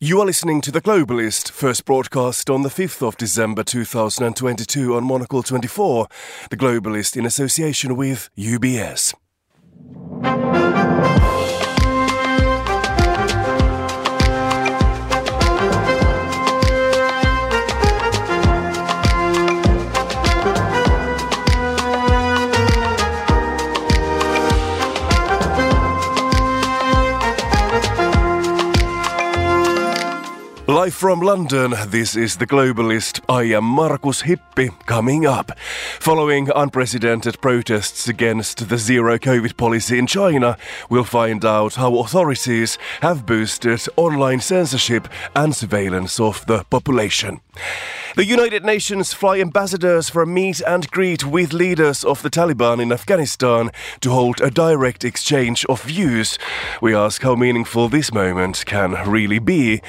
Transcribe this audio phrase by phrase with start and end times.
[0.00, 5.02] You are listening to The Globalist, first broadcast on the 5th of December 2022 on
[5.02, 6.06] Monocle 24,
[6.50, 9.12] The Globalist in association with UBS.
[30.78, 33.20] Live from London, this is The Globalist.
[33.28, 35.58] I am Markus Hippi, coming up.
[35.98, 40.56] Following unprecedented protests against the zero COVID policy in China,
[40.88, 47.40] we'll find out how authorities have boosted online censorship and surveillance of the population.
[48.16, 52.80] The United Nations fly ambassadors for a meet and greet with leaders of the Taliban
[52.80, 56.36] in Afghanistan to hold a direct exchange of views.
[56.82, 59.82] We ask how meaningful this moment can really be.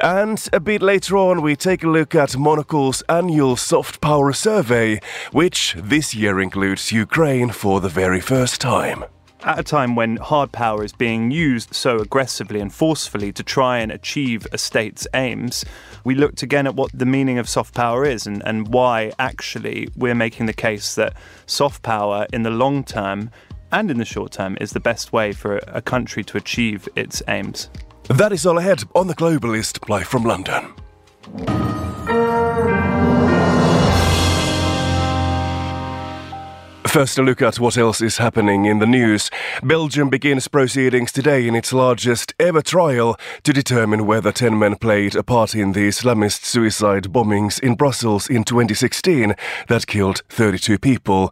[0.00, 5.00] And a bit later on, we take a look at Monocle's annual soft power survey,
[5.30, 9.04] which this year includes Ukraine for the very first time
[9.42, 13.78] at a time when hard power is being used so aggressively and forcefully to try
[13.78, 15.64] and achieve a state's aims,
[16.04, 19.88] we looked again at what the meaning of soft power is and, and why actually
[19.96, 21.14] we're making the case that
[21.46, 23.30] soft power in the long term
[23.70, 27.22] and in the short term is the best way for a country to achieve its
[27.28, 27.68] aims.
[28.04, 30.72] That is all ahead on The Globalist, live from London.
[36.88, 39.30] First, a look at what else is happening in the news.
[39.62, 45.14] Belgium begins proceedings today in its largest ever trial to determine whether 10 men played
[45.14, 49.34] a part in the Islamist suicide bombings in Brussels in 2016
[49.68, 51.30] that killed 32 people.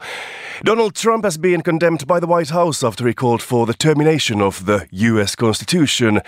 [0.62, 4.42] Donald Trump has been condemned by the White House after he called for the termination
[4.42, 6.20] of the US Constitution,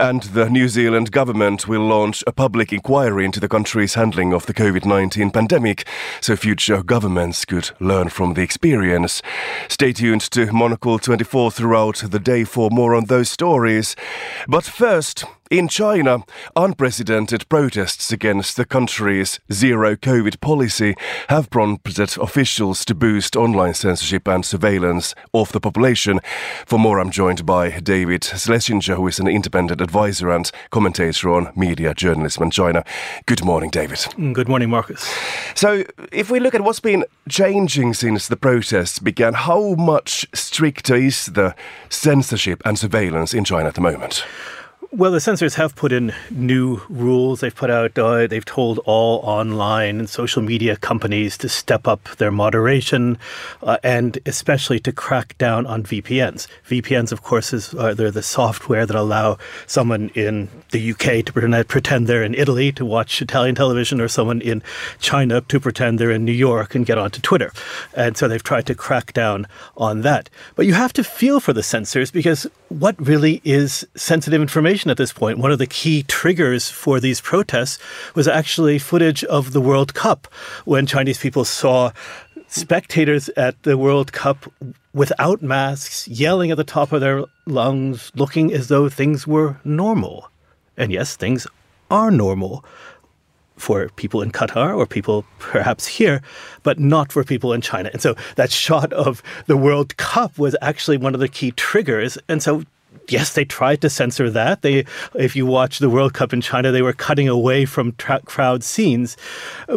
[0.00, 4.46] and the New Zealand government will launch a public inquiry into the country's handling of
[4.46, 5.86] the COVID 19 pandemic
[6.20, 9.20] so future governments could learn from the experience experience.
[9.68, 13.94] Stay tuned to Monocle 24 throughout the day for more on those stories.
[14.48, 16.24] But first, in China,
[16.56, 20.94] unprecedented protests against the country's zero COVID policy
[21.28, 26.20] have prompted officials to boost online censorship and surveillance of the population.
[26.66, 31.52] For more, I'm joined by David Schlesinger, who is an independent advisor and commentator on
[31.54, 32.84] media journalism in China.
[33.26, 33.98] Good morning, David.
[33.98, 35.06] Mm, good morning, Markus.
[35.54, 40.94] So, if we look at what's been changing since the protests began, how much stricter
[40.94, 41.54] is the
[41.90, 44.24] censorship and surveillance in China at the moment?
[44.96, 47.40] Well, the censors have put in new rules.
[47.40, 52.04] They've put out, uh, they've told all online and social media companies to step up
[52.18, 53.18] their moderation
[53.64, 56.46] uh, and especially to crack down on VPNs.
[56.68, 61.32] VPNs, of course, is uh, they're the software that allow someone in the UK to
[61.32, 64.62] pretend, pretend they're in Italy to watch Italian television or someone in
[65.00, 67.52] China to pretend they're in New York and get onto Twitter.
[67.96, 70.30] And so they've tried to crack down on that.
[70.54, 74.83] But you have to feel for the censors because what really is sensitive information?
[74.90, 75.38] At this point.
[75.38, 77.78] One of the key triggers for these protests
[78.14, 80.26] was actually footage of the World Cup
[80.64, 81.92] when Chinese people saw
[82.48, 84.52] spectators at the World Cup
[84.92, 90.30] without masks, yelling at the top of their lungs, looking as though things were normal.
[90.76, 91.46] And yes, things
[91.90, 92.64] are normal
[93.56, 96.22] for people in Qatar or people perhaps here,
[96.62, 97.90] but not for people in China.
[97.92, 102.18] And so that shot of the World Cup was actually one of the key triggers.
[102.28, 102.64] And so
[103.08, 104.62] yes, they tried to censor that.
[104.62, 104.84] They,
[105.14, 108.64] if you watch the World Cup in China, they were cutting away from tra- crowd
[108.64, 109.16] scenes,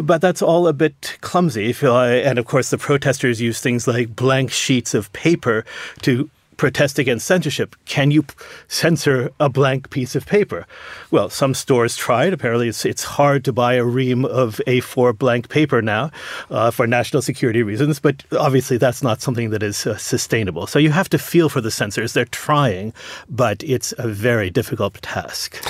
[0.02, 1.74] but that's all a bit clumsy.
[1.82, 5.64] and of course, the protesters use things like blank sheets of paper
[6.02, 7.74] to protest against censorship.
[7.86, 8.26] Can you
[8.66, 10.66] censor a blank piece of paper?
[11.10, 12.34] Well, some stores tried.
[12.34, 16.10] Apparently, it's, it's hard to buy a ream of A4 blank paper now
[16.50, 20.66] uh, for national security reasons, but obviously that's not something that is uh, sustainable.
[20.66, 22.12] So you have to feel for the censors.
[22.12, 22.92] They're trying,
[23.30, 25.64] but it's a very difficult task.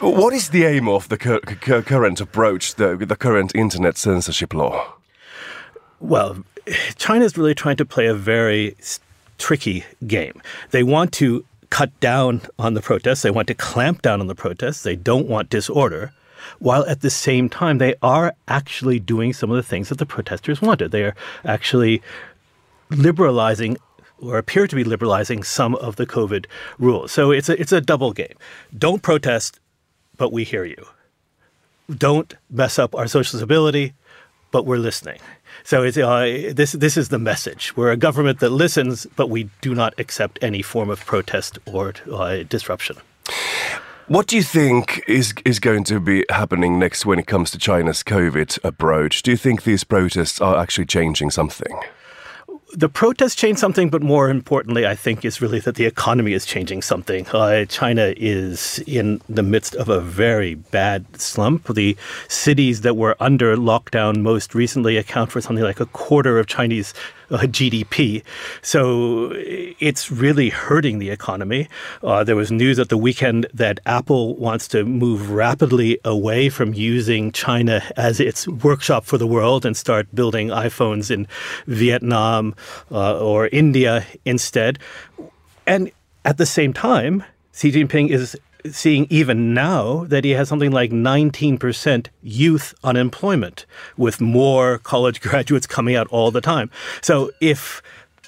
[0.00, 4.54] What is the aim of the cur- cur- current approach, the, the current internet censorship
[4.54, 4.94] law?
[6.00, 6.44] Well,
[6.96, 8.76] China is really trying to play a very
[9.38, 10.40] tricky game.
[10.70, 14.34] They want to cut down on the protests, they want to clamp down on the
[14.34, 16.12] protests, they don't want disorder.
[16.60, 20.06] While at the same time, they are actually doing some of the things that the
[20.06, 20.92] protesters wanted.
[20.92, 22.02] They are actually
[22.90, 23.78] liberalizing
[24.18, 26.46] or appear to be liberalizing some of the COVID
[26.78, 27.12] rules.
[27.12, 28.34] So it's a, it's a double game.
[28.76, 29.60] Don't protest,
[30.16, 30.86] but we hear you.
[31.90, 33.92] Don't mess up our social stability,
[34.50, 35.18] but we're listening.
[35.66, 37.76] So it's, uh, this this is the message.
[37.76, 41.92] We're a government that listens, but we do not accept any form of protest or
[42.08, 42.98] uh, disruption.
[44.06, 47.58] What do you think is is going to be happening next when it comes to
[47.58, 49.22] China's COVID approach?
[49.22, 51.76] Do you think these protests are actually changing something?
[52.72, 56.44] The protests change something, but more importantly, I think, is really that the economy is
[56.44, 57.26] changing something.
[57.28, 61.72] Uh, China is in the midst of a very bad slump.
[61.72, 61.96] The
[62.28, 66.92] cities that were under lockdown most recently account for something like a quarter of Chinese
[67.30, 68.22] uh, GDP.
[68.62, 71.68] So it's really hurting the economy.
[72.02, 76.74] Uh, there was news at the weekend that Apple wants to move rapidly away from
[76.74, 81.26] using China as its workshop for the world and start building iPhones in
[81.66, 82.54] Vietnam
[82.90, 84.78] uh, or India instead.
[85.66, 85.90] And
[86.24, 88.36] at the same time, Xi Jinping is
[88.72, 93.66] seeing even now that he has something like 19% youth unemployment,
[93.96, 96.70] with more college graduates coming out all the time.
[97.02, 97.82] So if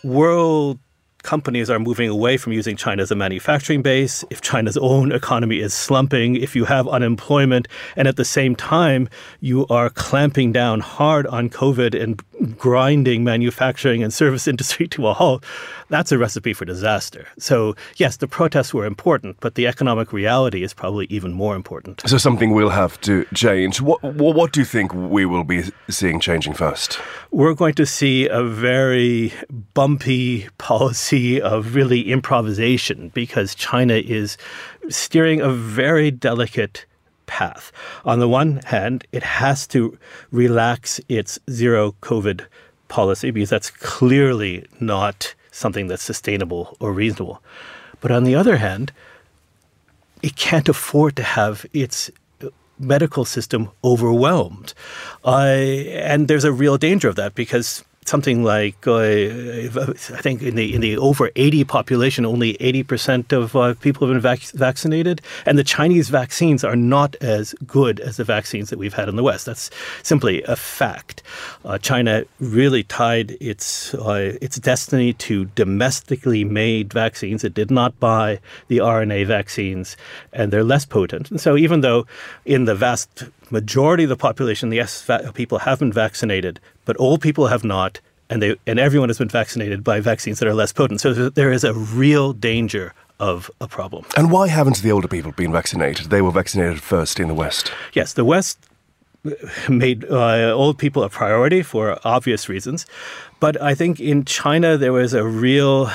[0.04, 0.78] world
[1.22, 5.58] companies are moving away from using China as a manufacturing base, if China's own economy
[5.58, 9.08] is slumping, if you have unemployment, and at the same time
[9.40, 12.22] you are clamping down hard on COVID and
[12.56, 15.44] grinding manufacturing and service industry to a halt,
[15.88, 17.26] that's a recipe for disaster.
[17.38, 22.02] So, yes, the protests were important, but the economic reality is probably even more important.
[22.06, 23.80] So, something will have to change.
[23.80, 26.98] What, what do you think we will be seeing changing first?
[27.30, 29.32] We're going to see a very
[29.74, 34.36] bumpy policy of really improvisation because China is
[34.88, 36.86] steering a very delicate
[37.26, 37.70] path.
[38.04, 39.98] On the one hand, it has to
[40.32, 42.46] relax its zero COVID
[42.88, 47.42] policy because that's clearly not something that's sustainable or reasonable.
[48.00, 48.92] But on the other hand,
[50.22, 52.10] it can't afford to have its
[52.78, 54.74] medical system overwhelmed.
[55.24, 60.56] Uh, and there's a real danger of that because something like uh, I think in
[60.56, 64.50] the in the over 80 population, only 80 percent of uh, people have been vac-
[64.54, 69.08] vaccinated, and the Chinese vaccines are not as good as the vaccines that we've had
[69.08, 69.46] in the West.
[69.46, 69.70] That's
[70.02, 71.22] simply a fact.
[71.64, 77.44] Uh, China really tied its uh, its destiny to domestically made vaccines.
[77.44, 79.96] It did not buy the RNA vaccines,
[80.32, 81.30] and they're less potent.
[81.30, 82.06] And so, even though
[82.44, 87.48] in the vast majority of the population, yes, people have been vaccinated, but old people
[87.48, 88.00] have not,
[88.30, 91.00] and they and everyone has been vaccinated by vaccines that are less potent.
[91.00, 94.04] So there is a real danger of a problem.
[94.16, 96.10] And why haven't the older people been vaccinated?
[96.10, 97.72] They were vaccinated first in the West.
[97.92, 98.58] Yes, the West
[99.68, 102.86] made uh, old people a priority for obvious reasons.
[103.40, 105.90] But I think in China, there was a real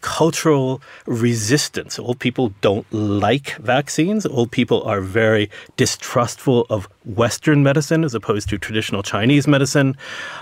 [0.00, 1.98] cultural resistance.
[1.98, 4.24] Old people don't like vaccines.
[4.24, 9.96] Old people are very distrustful of Western medicine as opposed to traditional Chinese medicine.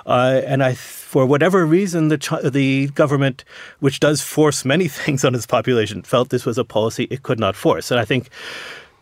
[0.06, 3.44] Uh, and I, for whatever reason, the, the government,
[3.80, 7.40] which does force many things on its population, felt this was a policy it could
[7.40, 7.90] not force.
[7.90, 8.30] And I think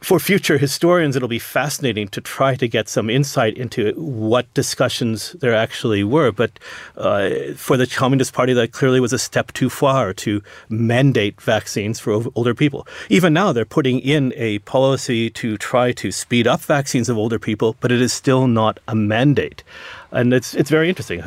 [0.05, 5.33] for future historians, it'll be fascinating to try to get some insight into what discussions
[5.41, 6.31] there actually were.
[6.31, 6.59] But
[6.97, 11.99] uh, for the Communist Party, that clearly was a step too far to mandate vaccines
[11.99, 12.87] for older people.
[13.09, 17.39] Even now, they're putting in a policy to try to speed up vaccines of older
[17.39, 19.65] people, but it is still not a mandate.
[20.11, 21.25] And it's, it's very interesting.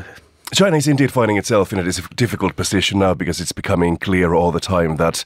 [0.53, 1.83] China is indeed finding itself in a
[2.15, 5.25] difficult position now because it's becoming clear all the time that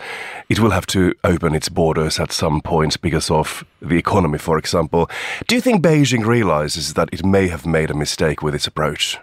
[0.50, 4.58] it will have to open its borders at some point because of the economy, for
[4.58, 5.10] example.
[5.48, 9.20] Do you think Beijing realizes that it may have made a mistake with its approach?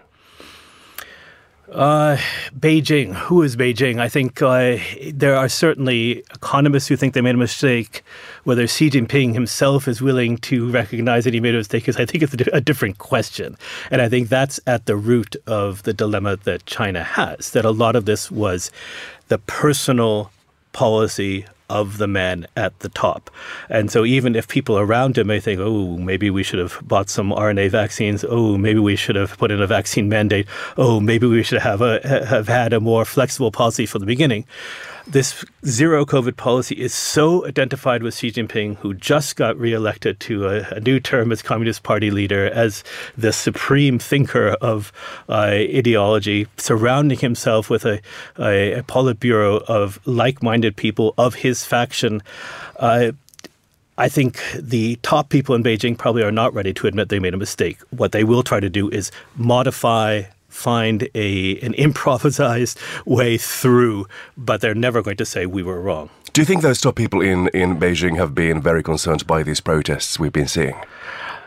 [1.71, 2.17] Uh,
[2.57, 3.13] Beijing.
[3.13, 3.99] Who is Beijing?
[3.99, 4.77] I think uh,
[5.13, 8.03] there are certainly economists who think they made a mistake.
[8.43, 12.05] Whether Xi Jinping himself is willing to recognize that he made a mistake is, I
[12.05, 13.55] think, it's a different question.
[13.91, 17.51] And I think that's at the root of the dilemma that China has.
[17.51, 18.71] That a lot of this was
[19.27, 20.31] the personal
[20.73, 23.29] policy of the man at the top.
[23.69, 27.09] And so even if people around him may think, oh, maybe we should have bought
[27.09, 30.47] some RNA vaccines, oh, maybe we should have put in a vaccine mandate,
[30.77, 34.05] oh, maybe we should have uh, a, have had a more flexible policy from the
[34.05, 34.45] beginning
[35.07, 40.47] this zero COVID policy is so identified with Xi Jinping, who just got reelected to
[40.47, 42.83] a, a new term as Communist Party leader, as
[43.17, 44.91] the supreme thinker of
[45.27, 48.01] uh, ideology, surrounding himself with a,
[48.37, 52.21] a, a Politburo of like minded people of his faction.
[52.77, 53.11] Uh,
[53.97, 57.33] I think the top people in Beijing probably are not ready to admit they made
[57.33, 57.79] a mistake.
[57.89, 60.23] What they will try to do is modify
[60.59, 64.05] find a an improvised way through,
[64.37, 66.09] but they're never going to say we were wrong.
[66.33, 69.61] Do you think those top people in, in Beijing have been very concerned by these
[69.61, 70.75] protests we've been seeing?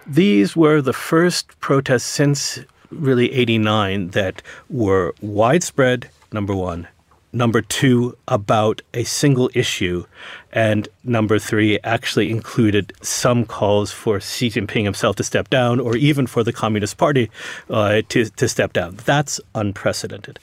[0.07, 2.59] These were the first protests since
[2.91, 6.89] really 89 that were widespread, number one,
[7.35, 10.05] Number two, about a single issue.
[10.53, 15.97] And number three, actually included some calls for Xi Jinping himself to step down or
[15.97, 17.31] even for the Communist Party
[17.71, 18.97] uh, to, to step down.
[19.05, 20.39] That's unprecedented.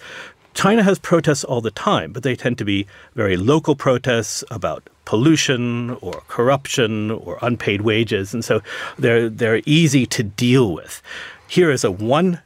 [0.55, 4.89] China has protests all the time, but they tend to be very local protests about
[5.05, 8.33] pollution or corruption or unpaid wages.
[8.33, 8.61] And so
[8.97, 11.03] they're, they're easy to deal with.
[11.47, 12.41] Here is a one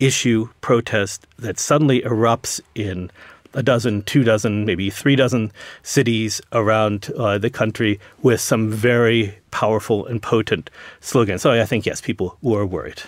[0.00, 3.10] issue protest that suddenly erupts in
[3.54, 5.52] a dozen, two dozen, maybe three dozen
[5.82, 11.42] cities around uh, the country with some very powerful and potent slogans.
[11.42, 13.02] So I think, yes, people were worried.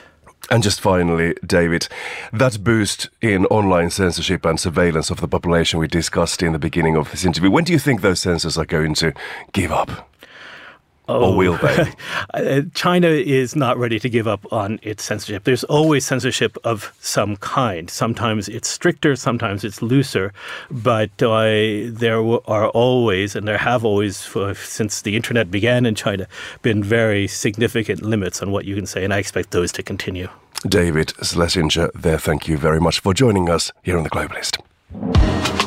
[0.50, 1.87] And just finally, David,
[2.32, 6.97] that boost in online censorship and surveillance of the population we discussed in the beginning
[6.97, 9.12] of this interview, when do you think those censors are going to
[9.52, 10.10] give up?
[11.11, 11.93] Oh, they?
[12.33, 15.45] Uh, China is not ready to give up on its censorship.
[15.45, 17.90] There's always censorship of some kind.
[17.90, 20.33] Sometimes it's stricter, sometimes it's looser,
[20.71, 21.43] but uh,
[21.88, 26.29] there are always, and there have always, for, since the internet began in China,
[26.62, 30.29] been very significant limits on what you can say, and I expect those to continue.
[30.69, 35.60] David Schlesinger, there, thank you very much for joining us here on The Globalist.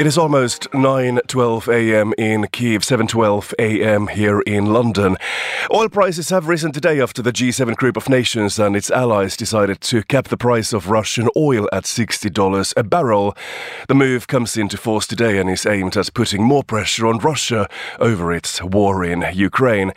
[0.00, 2.14] It is almost 9:12 a.m.
[2.16, 4.06] in Kiev, 7:12 a.m.
[4.06, 5.18] here in London.
[5.70, 9.82] Oil prices have risen today after the G7 group of nations and its allies decided
[9.82, 13.36] to cap the price of Russian oil at $60 a barrel.
[13.88, 17.68] The move comes into force today and is aimed at putting more pressure on Russia
[17.98, 19.92] over its war in Ukraine.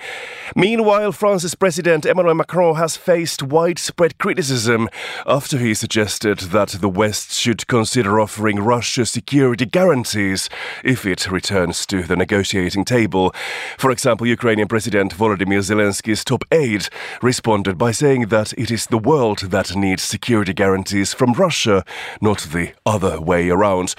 [0.53, 4.89] Meanwhile, France's President Emmanuel Macron has faced widespread criticism
[5.25, 10.49] after he suggested that the West should consider offering Russia security guarantees guarantees
[10.83, 13.31] if it returns to the negotiating table.
[13.77, 16.87] For example, Ukrainian President Volodymyr Zelensky's top aide
[17.21, 21.85] responded by saying that it is the world that needs security guarantees from Russia,
[22.21, 23.93] not the other way around.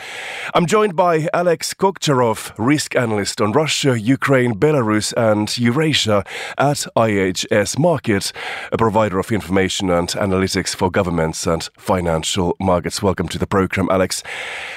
[0.53, 6.25] I'm joined by Alex Kokcharov, risk analyst on Russia, Ukraine, Belarus, and Eurasia
[6.59, 8.33] at IHS Markit,
[8.73, 13.01] a provider of information and analytics for governments and financial markets.
[13.01, 14.25] Welcome to the program, Alex.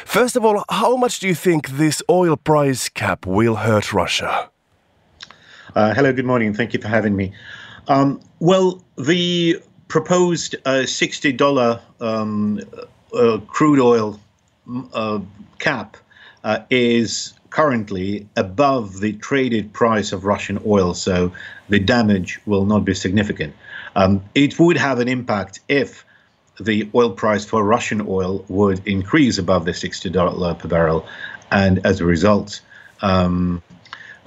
[0.05, 3.93] First of all, how much much do you think this oil price cap will hurt
[3.93, 4.49] Russia?
[5.73, 6.53] Uh, hello, good morning.
[6.53, 7.31] Thank you for having me.
[7.87, 12.59] Um, well, the proposed uh, $60 um,
[13.13, 14.19] uh, crude oil
[14.93, 15.19] uh,
[15.59, 15.95] cap
[16.43, 21.31] uh, is currently above the traded price of Russian oil, so
[21.69, 23.55] the damage will not be significant.
[23.95, 26.03] Um, it would have an impact if
[26.59, 31.05] the oil price for Russian oil would increase above the $60 per barrel.
[31.51, 32.61] And as a result,
[33.01, 33.61] um,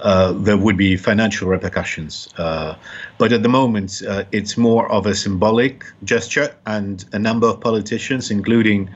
[0.01, 2.27] uh, there would be financial repercussions.
[2.37, 2.75] Uh,
[3.17, 7.61] but at the moment, uh, it's more of a symbolic gesture, and a number of
[7.61, 8.89] politicians, including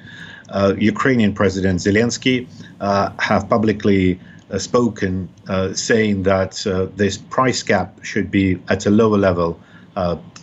[0.49, 2.47] uh, Ukrainian President Zelensky,
[2.81, 5.29] uh, have publicly uh, spoken
[5.73, 6.53] saying that
[6.95, 9.59] this price gap should be at a lower level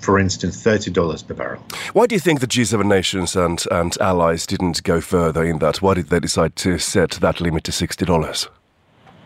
[0.03, 1.63] for instance, $30 per barrel.
[1.93, 5.81] Why do you think the G7 nations and, and allies didn't go further in that?
[5.81, 8.49] Why did they decide to set that limit to $60?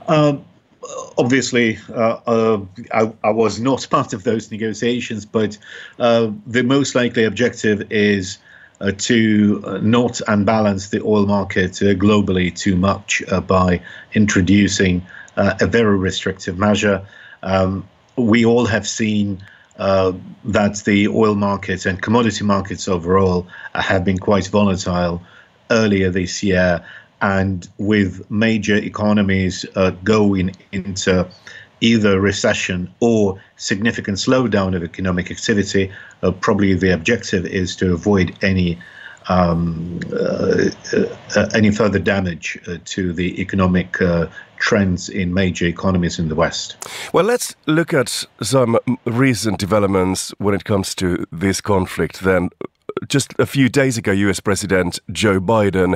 [0.09, 0.45] Um,
[1.19, 2.61] obviously, uh, uh,
[2.93, 5.59] I, I, was not part of those negotiations, but
[5.99, 8.39] uh, the most likely objective is
[8.81, 13.81] uh, to uh, not unbalance the oil market globally too much by
[14.13, 15.05] introducing
[15.37, 17.05] a very restrictive measure.
[17.43, 19.43] Um, we all have seen
[19.79, 20.13] uh,
[20.45, 25.23] that the oil markets and commodity markets overall have been quite volatile
[25.71, 26.85] earlier this year.
[27.21, 31.27] And with major economies uh, going into
[31.81, 35.91] either recession or significant slowdown of economic activity,
[36.23, 38.79] uh, probably the objective is to avoid any
[39.29, 40.71] um, uh,
[41.37, 44.27] uh, any further damage uh, to the economic uh,
[44.59, 46.77] trends in major economies in the West.
[47.13, 52.51] Well, let's look at some recent developments when it comes to this conflict then
[53.09, 55.95] just a few days ago, US President Joe Biden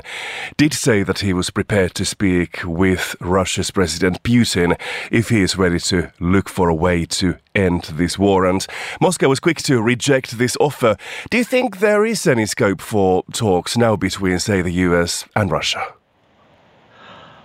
[0.57, 4.79] did say that he was prepared to speak with Russia's President Putin
[5.11, 8.45] if he is ready to look for a way to end this war.
[8.45, 8.67] And
[9.01, 10.97] Moscow was quick to reject this offer.
[11.31, 15.51] Do you think there is any scope for talks now between, say, the US and
[15.51, 15.95] Russia?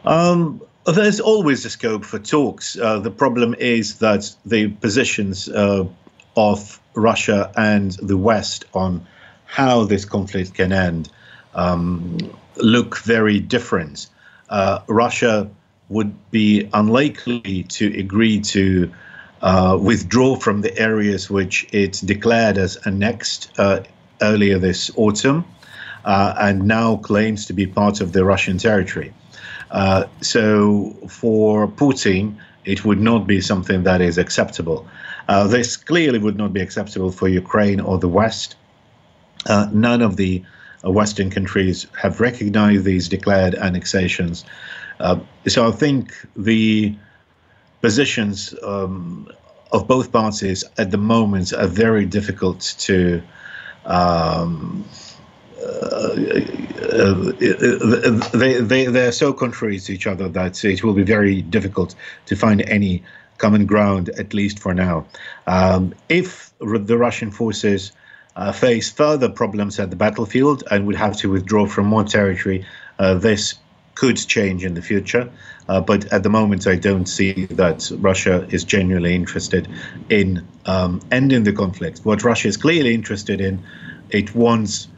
[0.03, 2.77] Um, There's always a scope for talks.
[2.77, 5.85] Uh, the problem is that the positions uh,
[6.35, 9.05] of Russia and the West on
[9.45, 11.09] how this conflict can end
[11.53, 12.17] um,
[12.57, 14.07] look very different.
[14.49, 15.49] Uh, Russia
[15.89, 18.91] would be unlikely to agree to
[19.41, 23.81] uh, withdraw from the areas which it declared as annexed uh,
[24.21, 25.45] earlier this autumn
[26.05, 29.13] uh, and now claims to be part of the Russian territory.
[29.71, 34.87] Uh, so for Putin, it would not be something that is acceptable.
[35.27, 38.55] Uh, this clearly would not be acceptable for Ukraine or the West.
[39.45, 40.43] Uh, none of the
[40.83, 44.45] uh, Western countries have recognized these declared annexations.
[44.99, 46.95] Uh, so I think the
[47.81, 49.29] positions um,
[49.71, 53.21] of both parties at the moment are very difficult to.
[53.85, 54.85] Um,
[58.33, 61.95] they, they, they're so contrary to each other that it will be very difficult
[62.27, 63.03] to find any
[63.37, 65.05] common ground, at least for now.
[65.47, 67.91] Um, if the Russian forces
[68.35, 72.65] uh, face further problems at the battlefield and would have to withdraw from more territory,
[72.99, 73.55] uh, this
[73.95, 75.29] could change in the future.
[75.67, 79.67] Uh, but at the moment, I don't see that Russia is genuinely interested
[80.09, 82.01] in um, ending the conflict.
[82.03, 83.63] What Russia is clearly interested in,
[84.09, 84.89] it wants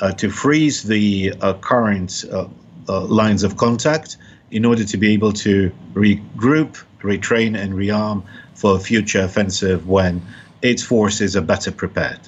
[0.00, 2.46] uh, to freeze the uh, current uh,
[2.88, 4.16] lines of contact
[4.50, 8.22] in order to be able to regroup, retrain, and rearm
[8.54, 10.22] for a future offensive when
[10.62, 12.20] its forces are better prepared.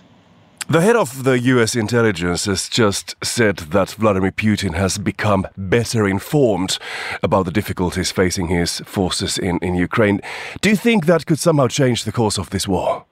[0.70, 6.06] The head of the US intelligence has just said that Vladimir Putin has become better
[6.06, 6.78] informed
[7.24, 10.20] about the difficulties facing his forces in, in Ukraine.
[10.60, 13.04] Do you think that could somehow change the course of this war?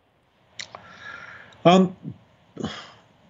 [1.64, 1.96] Um,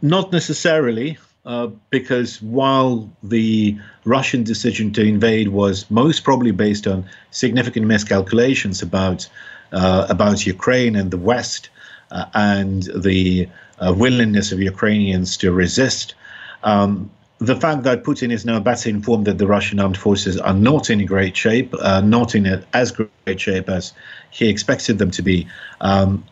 [0.02, 1.16] not necessarily,
[1.46, 8.82] uh, because while the Russian decision to invade was most probably based on significant miscalculations
[8.82, 9.26] about
[9.72, 11.70] uh, about Ukraine and the West
[12.10, 13.48] uh, and the
[13.80, 16.14] uh, willingness of Ukrainians to resist.
[16.62, 20.54] Um, the fact that Putin is now better informed that the Russian armed forces are
[20.54, 23.92] not in great shape, uh, not in as great shape as
[24.30, 25.46] he expected them to be,
[25.80, 26.24] um,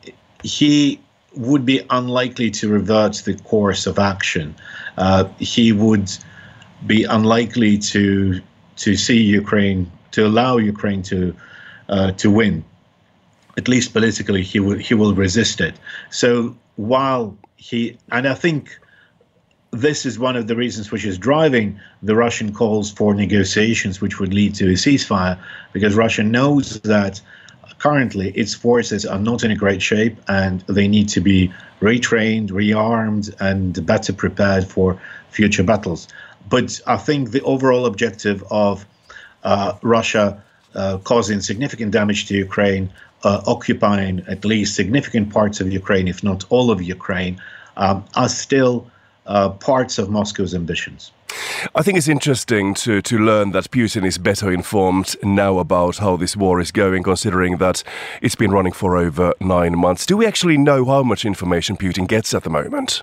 [0.42, 1.00] he
[1.36, 4.54] would be unlikely to revert the course of action.
[4.96, 6.10] Uh, he would
[6.86, 8.40] be unlikely to
[8.76, 11.34] to see Ukraine to allow Ukraine to
[11.88, 12.64] uh, to win.
[13.56, 15.74] At least politically, he will he will resist it.
[16.10, 18.78] So while he and I think
[19.70, 24.18] this is one of the reasons which is driving the Russian calls for negotiations, which
[24.20, 25.38] would lead to a ceasefire,
[25.72, 27.20] because Russia knows that
[27.78, 32.48] currently its forces are not in a great shape and they need to be retrained,
[32.50, 34.98] rearmed, and better prepared for
[35.30, 36.08] future battles.
[36.48, 38.86] But I think the overall objective of
[39.44, 40.42] uh, Russia
[40.74, 42.92] uh, causing significant damage to Ukraine,
[43.26, 47.40] uh, occupying at least significant parts of Ukraine, if not all of Ukraine,
[47.76, 48.88] um, are still
[49.26, 51.10] uh, parts of Moscow's ambitions.
[51.74, 56.16] I think it's interesting to, to learn that Putin is better informed now about how
[56.16, 57.82] this war is going, considering that
[58.22, 60.06] it's been running for over nine months.
[60.06, 63.02] Do we actually know how much information Putin gets at the moment?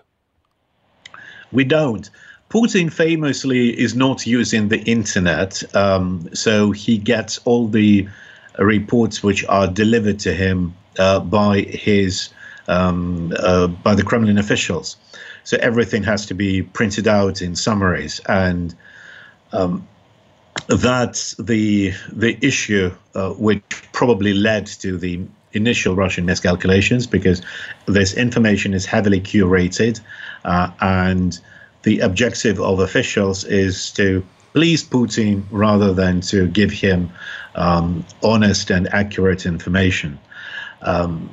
[1.52, 2.10] We don't.
[2.50, 8.08] Putin famously is not using the internet, um, so he gets all the
[8.60, 12.30] reports which are delivered to him uh, by his
[12.68, 14.98] um, uh, by the Kremlin officials.
[15.44, 18.74] So everything has to be printed out in summaries, and
[19.52, 19.88] um,
[20.68, 25.22] that's the the issue uh, which probably led to the
[25.54, 27.42] initial Russian miscalculations because
[27.86, 30.00] this information is heavily curated,
[30.46, 31.40] uh, and
[31.84, 37.12] the objective of officials is to please Putin rather than to give him
[37.56, 40.18] um, honest and accurate information.
[40.82, 41.30] Um,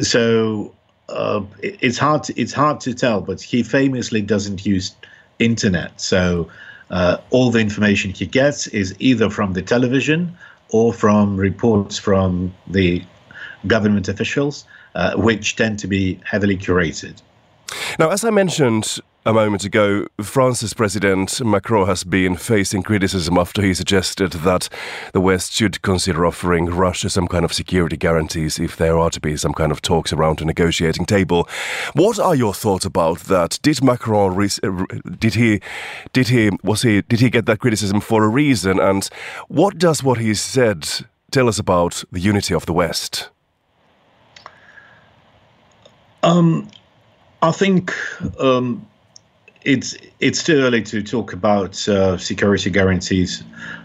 [0.00, 0.72] so
[1.08, 4.94] uh, it's hard to, it's hard to tell, but he famously doesn't use
[5.38, 6.00] internet.
[6.00, 6.48] So
[6.90, 10.36] uh, all the information he gets is either from the television
[10.68, 13.02] or from reports from the
[13.66, 17.20] government officials, uh, which tend to be heavily curated.
[17.98, 23.60] Now, as I mentioned a moment ago, France's President Macron has been facing criticism after
[23.60, 24.70] he suggested that
[25.12, 29.20] the West should consider offering Russia some kind of security guarantees if there are to
[29.20, 31.46] be some kind of talks around a negotiating table.
[31.92, 33.58] What are your thoughts about that?
[33.62, 34.36] Did Macron
[35.18, 35.60] did he
[36.14, 38.80] did he was he did he get that criticism for a reason?
[38.80, 39.06] And
[39.48, 40.88] what does what he said
[41.30, 43.28] tell us about the unity of the West?
[46.22, 46.68] Um,
[47.42, 47.94] I think
[48.38, 48.86] um,
[49.62, 53.42] it's it's too early to talk about uh, security guarantees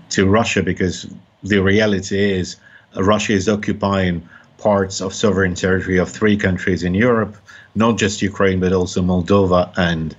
[0.09, 1.07] to Russia because
[1.43, 2.57] the reality is
[2.97, 7.37] uh, Russia is occupying parts of sovereign territory of three countries in Europe,
[7.75, 10.15] not just Ukraine, but also Moldova and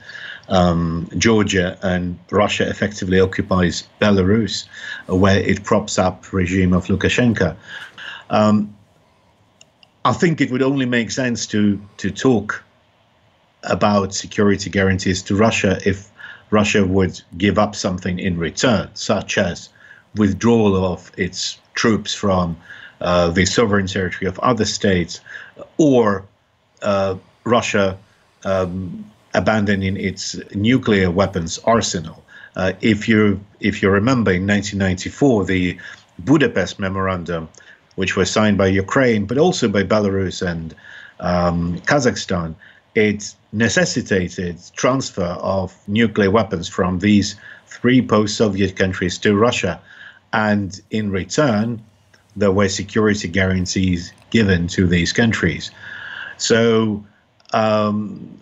[0.49, 1.79] um, Georgia.
[1.83, 4.67] And Russia effectively occupies Belarus,
[5.11, 7.55] uh, where it props up regime of Lukashenko.
[8.31, 8.75] Um,
[10.05, 12.63] I think it would only make sense to to talk
[13.65, 16.11] about security guarantees to Russia if
[16.51, 19.69] Russia would give up something in return, such as
[20.15, 22.57] withdrawal of its troops from
[23.01, 25.21] uh, the sovereign territory of other states,
[25.77, 26.25] or
[26.83, 27.99] uh, Russia
[28.45, 32.23] um, abandoning its nuclear weapons arsenal.
[32.55, 35.79] Uh, if you if you remember, in 1994, the
[36.21, 37.49] Budapest Memorandum,
[37.97, 40.75] which was signed by Ukraine but also by Belarus and
[41.21, 42.55] um, Kazakhstan,
[42.97, 49.81] it necessitated transfer of nuclear weapons from these three post-Soviet countries to Russia,
[50.33, 51.83] and in return,
[52.35, 55.71] there were security guarantees given to these countries.
[56.39, 57.05] So.
[57.53, 58.41] Um,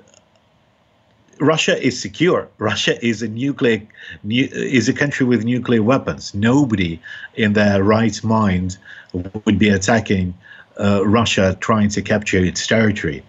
[1.41, 2.49] Russia is secure.
[2.59, 3.83] Russia is a nuclear
[4.29, 6.33] is a country with nuclear weapons.
[6.33, 7.01] Nobody
[7.35, 8.79] in their right mind
[9.13, 10.35] would be attacking
[10.79, 13.23] uh, Russia trying to capture its territory.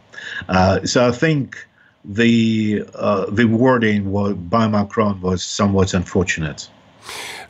[0.48, 1.68] Uh, so I think
[2.04, 4.12] the uh, the wording
[4.50, 6.70] by Macron was somewhat unfortunate.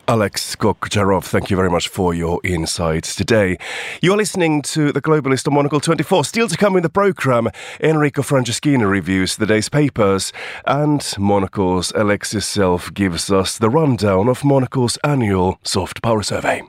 [0.08, 3.58] Alex Kokcharov, thank you very much for your insights today.
[4.00, 6.24] You're listening to The Globalist on Monocle 24.
[6.24, 7.48] Still to come in the programme,
[7.80, 10.32] Enrico Franceschini reviews the day's papers,
[10.64, 16.62] and Monocle's Alexis Self gives us the rundown of Monocle's annual soft power survey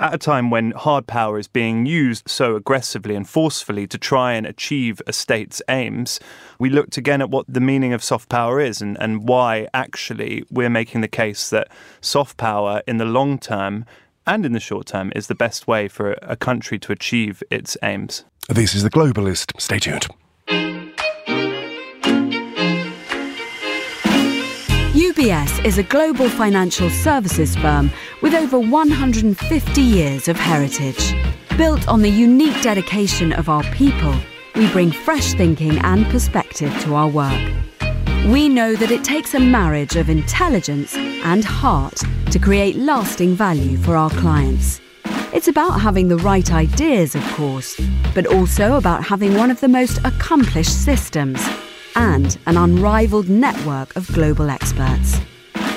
[0.00, 4.32] at a time when hard power is being used so aggressively and forcefully to try
[4.32, 6.18] and achieve a state's aims,
[6.58, 10.44] we looked again at what the meaning of soft power is and, and why actually
[10.50, 11.68] we're making the case that
[12.00, 13.84] soft power in the long term
[14.26, 17.76] and in the short term is the best way for a country to achieve its
[17.82, 18.24] aims.
[18.48, 19.60] This is The Globalist.
[19.60, 20.06] Stay tuned.
[25.20, 27.90] UBS is a global financial services firm
[28.22, 31.14] with over 150 years of heritage.
[31.58, 34.14] Built on the unique dedication of our people,
[34.54, 37.38] we bring fresh thinking and perspective to our work.
[38.28, 43.76] We know that it takes a marriage of intelligence and heart to create lasting value
[43.76, 44.80] for our clients.
[45.34, 47.78] It's about having the right ideas, of course,
[48.14, 51.46] but also about having one of the most accomplished systems
[51.96, 55.18] and an unrivaled network of global experts.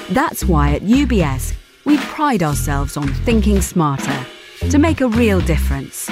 [0.09, 1.53] That's why at UBS,
[1.85, 4.25] we pride ourselves on thinking smarter
[4.69, 6.09] to make a real difference.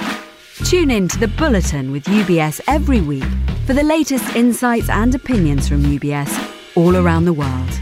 [0.66, 3.24] Tune in to the Bulletin with UBS every week
[3.66, 7.82] for the latest insights and opinions from UBS all around the world.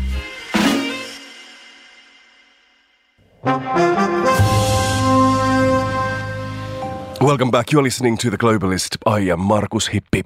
[7.21, 7.73] Welcome back.
[7.73, 8.95] You're listening to The Globalist.
[9.05, 10.23] I am Markus Hippi.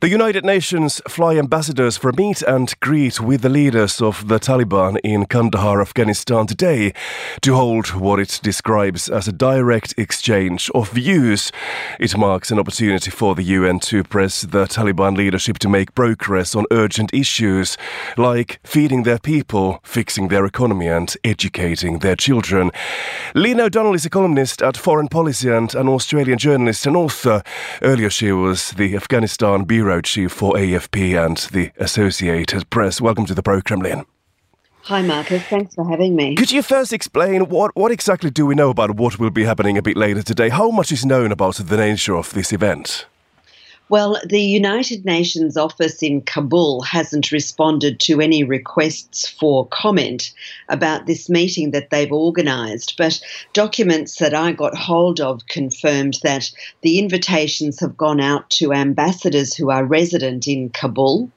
[0.00, 4.40] The United Nations fly ambassadors for a meet and greet with the leaders of the
[4.40, 6.94] Taliban in Kandahar, Afghanistan today
[7.42, 11.52] to hold what it describes as a direct exchange of views.
[12.00, 16.56] It marks an opportunity for the UN to press the Taliban leadership to make progress
[16.56, 17.76] on urgent issues
[18.16, 22.70] like feeding their people, fixing their economy, and educating their children.
[23.34, 27.42] Lynne O'Donnell is a columnist at Foreign Policy and an Australian Australian journalist and author.
[27.82, 33.00] Earlier, she was the Afghanistan bureau chief for AFP and the Associated Press.
[33.00, 34.04] Welcome to the programme, Lynne.
[34.82, 35.42] Hi, Markus.
[35.42, 36.36] Thanks for having me.
[36.36, 39.76] Could you first explain what, what exactly do we know about what will be happening
[39.76, 40.48] a bit later today?
[40.48, 43.06] How much is known about the nature of this event?
[43.88, 50.32] Well, the United Nations office in Kabul hasn't responded to any requests for comment
[50.68, 53.20] about this meeting that they've organised, but
[53.52, 59.54] documents that I got hold of confirmed that the invitations have gone out to ambassadors
[59.54, 61.30] who are resident in Kabul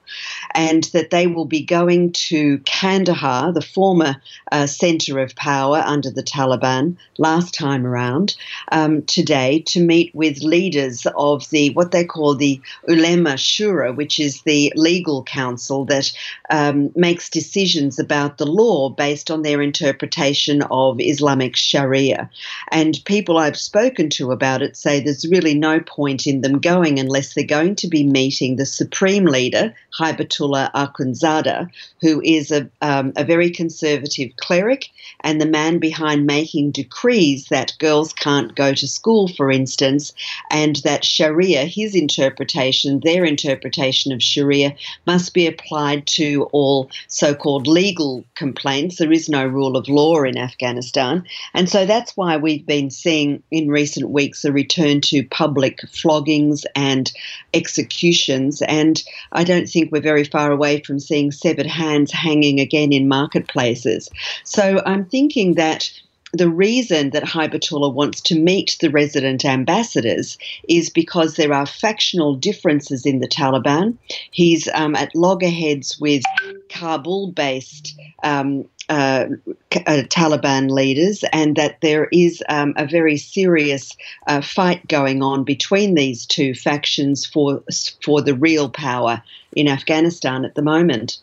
[0.54, 4.16] and that they will be going to Kandahar, the former
[4.52, 8.36] uh, centre of power under the Taliban last time around,
[8.72, 14.20] um, today to meet with leaders of the what they call the Ulema Shura, which
[14.20, 16.12] is the legal council that
[16.50, 22.30] um, makes decisions about the law based on their interpretation of Islamic Sharia.
[22.72, 27.00] And people I've spoken to about it say there's really no point in them going
[27.00, 31.70] unless they're going to be meeting the supreme leader, Hibatullah Akhundzada,
[32.02, 34.90] who is a, um, a very conservative cleric
[35.22, 40.14] and the man behind making decrees that girls can't go to school, for instance,
[40.52, 47.34] and that Sharia, his interpretation, their interpretation of Sharia, must be applied to all so
[47.34, 48.98] called legal complaints.
[48.98, 51.24] There is no rule of law in Afghanistan.
[51.54, 56.66] And so that's why we've been seeing in recent weeks a return to public floggings
[56.76, 57.12] and
[57.54, 58.62] executions.
[58.62, 63.08] And I don't think we're very far away from seeing severed hands hanging again in
[63.08, 64.10] marketplaces.
[64.44, 65.90] So I'm thinking that
[66.38, 72.36] the reason that Hibatullah wants to meet the resident ambassadors is because there are factional
[72.36, 73.98] differences in the Taliban.
[74.32, 76.24] He's um, at loggerheads with
[76.70, 79.26] Kabul based um, uh,
[79.74, 83.96] uh, Taliban leaders, and that there is um, a very serious
[84.28, 87.64] uh, fight going on between these two factions for
[88.04, 89.24] for the real power
[89.56, 91.18] in Afghanistan at the moment.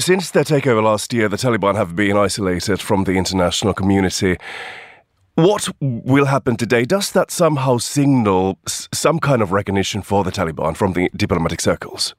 [0.00, 4.38] Since their takeover last year, the Taliban have been isolated from the international community.
[5.34, 6.86] What will happen today?
[6.86, 12.14] Does that somehow signal some kind of recognition for the Taliban from the diplomatic circles?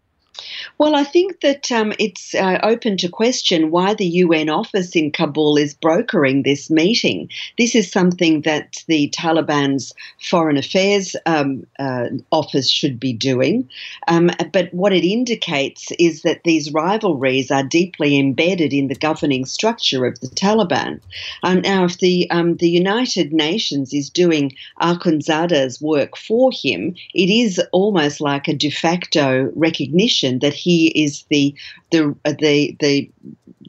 [0.78, 5.12] Well, I think that um, it's uh, open to question why the UN office in
[5.12, 7.30] Kabul is brokering this meeting.
[7.58, 13.70] This is something that the Taliban's foreign affairs um, uh, office should be doing.
[14.08, 19.46] Um, but what it indicates is that these rivalries are deeply embedded in the governing
[19.46, 21.00] structure of the Taliban.
[21.44, 27.30] Um, now, if the um, the United Nations is doing Akhundzada's work for him, it
[27.30, 31.54] is almost like a de facto recognition that he he is the
[31.92, 33.12] the the the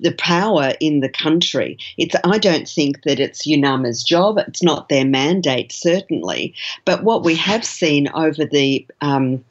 [0.01, 1.79] the power in the country.
[1.97, 4.39] It's I don't think that it's UNAMA's job.
[4.39, 6.55] It's not their mandate, certainly.
[6.85, 9.45] But what we have seen over the um,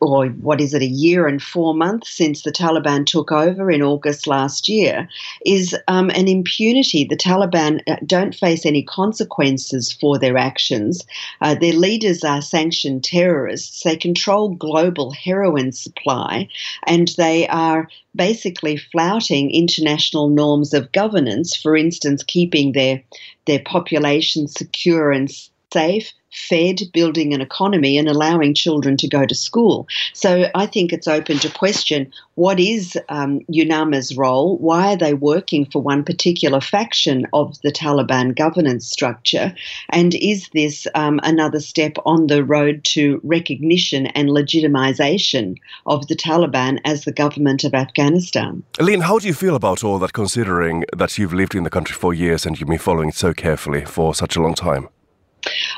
[0.00, 3.82] or what is it, a year and four months since the Taliban took over in
[3.82, 5.08] August last year,
[5.44, 7.04] is um, an impunity.
[7.04, 11.04] The Taliban uh, don't face any consequences for their actions.
[11.40, 13.82] Uh, their leaders are sanctioned terrorists.
[13.82, 16.48] They control global heroin supply,
[16.86, 21.54] and they are basically flouting international norms of governance.
[21.54, 23.02] For instance, keeping their
[23.46, 25.30] their population secure and
[25.72, 29.86] safe fed, building an economy, and allowing children to go to school.
[30.12, 34.58] So I think it's open to question what is um, UNAMA's role?
[34.58, 39.54] Why are they working for one particular faction of the Taliban governance structure?
[39.88, 46.16] And is this um, another step on the road to recognition and legitimization of the
[46.16, 48.62] Taliban as the government of Afghanistan?
[48.78, 51.94] Lynne, how do you feel about all that, considering that you've lived in the country
[51.94, 54.88] for years and you've been following it so carefully for such a long time?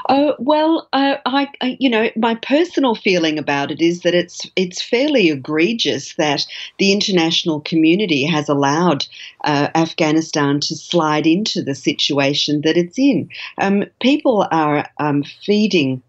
[0.08, 4.46] Oh well, uh, I, I, you know, my personal feeling about it is that it's
[4.56, 6.46] it's fairly egregious that
[6.78, 9.06] the international community has allowed
[9.44, 13.28] uh, Afghanistan to slide into the situation that it's in.
[13.58, 16.02] Um, people are um, feeding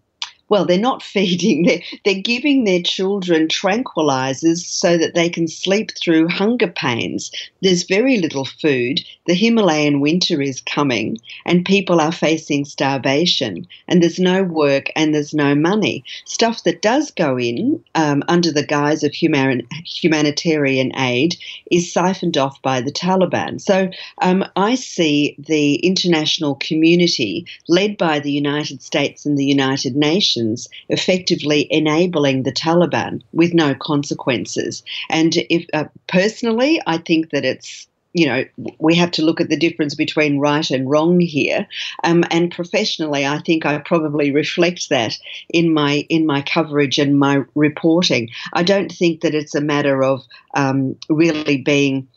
[0.50, 5.92] well, they're not feeding, they're, they're giving their children tranquilizers so that they can sleep
[5.98, 7.30] through hunger pains.
[7.62, 9.00] There's very little food.
[9.26, 15.14] The Himalayan winter is coming, and people are facing starvation, and there's no work and
[15.14, 16.04] there's no money.
[16.26, 21.36] Stuff that does go in um, under the guise of human, humanitarian aid
[21.70, 23.60] is siphoned off by the Taliban.
[23.60, 23.88] So
[24.20, 30.39] um, I see the international community, led by the United States and the United Nations,
[30.88, 34.82] effectively enabling the Taliban with no consequences.
[35.08, 38.44] And if uh, personally, I think that it's you know,
[38.78, 41.66] we have to look at the difference between right and wrong here.
[42.02, 45.16] Um, and professionally, I think I probably reflect that
[45.48, 48.30] in my in my coverage and my reporting.
[48.52, 50.22] I don't think that it's a matter of
[50.54, 52.08] um, really being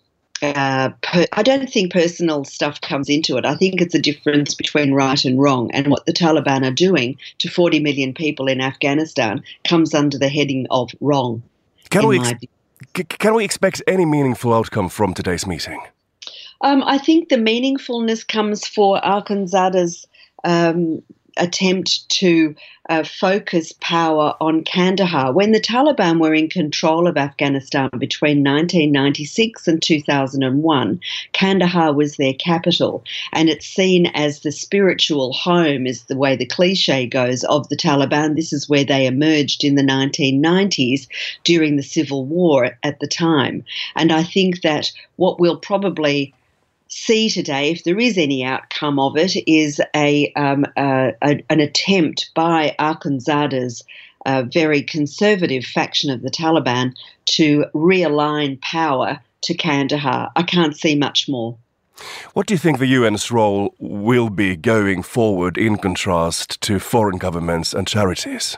[0.43, 3.45] uh, per, I don't think personal stuff comes into it.
[3.45, 7.17] I think it's a difference between right and wrong, and what the Taliban are doing
[7.39, 11.41] to 40 million people in Afghanistan comes under the heading of wrong.
[11.89, 12.45] Can we ex-
[12.93, 15.81] can we expect any meaningful outcome from today's meeting?
[16.61, 20.07] Um, I think the meaningfulness comes for Akhundzada's
[20.43, 21.01] um,
[21.37, 22.55] attempt to
[22.89, 25.31] uh, focus power on Kandahar.
[25.31, 30.99] When the Taliban were in control of Afghanistan between 1996 and 2001,
[31.31, 36.45] Kandahar was their capital, and it's seen as the spiritual home, is the way the
[36.45, 38.35] cliche goes, of the Taliban.
[38.35, 41.07] This is where they emerged in the 1990s
[41.43, 43.63] during the civil war at the time.
[43.95, 46.33] And I think that what we'll probably
[46.93, 51.59] see today, if there is any outcome of it, is a, um, a, a an
[51.59, 53.83] attempt by Akhundzada's
[54.25, 56.93] a very conservative faction of the Taliban
[57.25, 60.31] to realign power to Kandahar.
[60.35, 61.57] I can't see much more.
[62.33, 67.17] What do you think the UN's role will be going forward in contrast to foreign
[67.17, 68.57] governments and charities?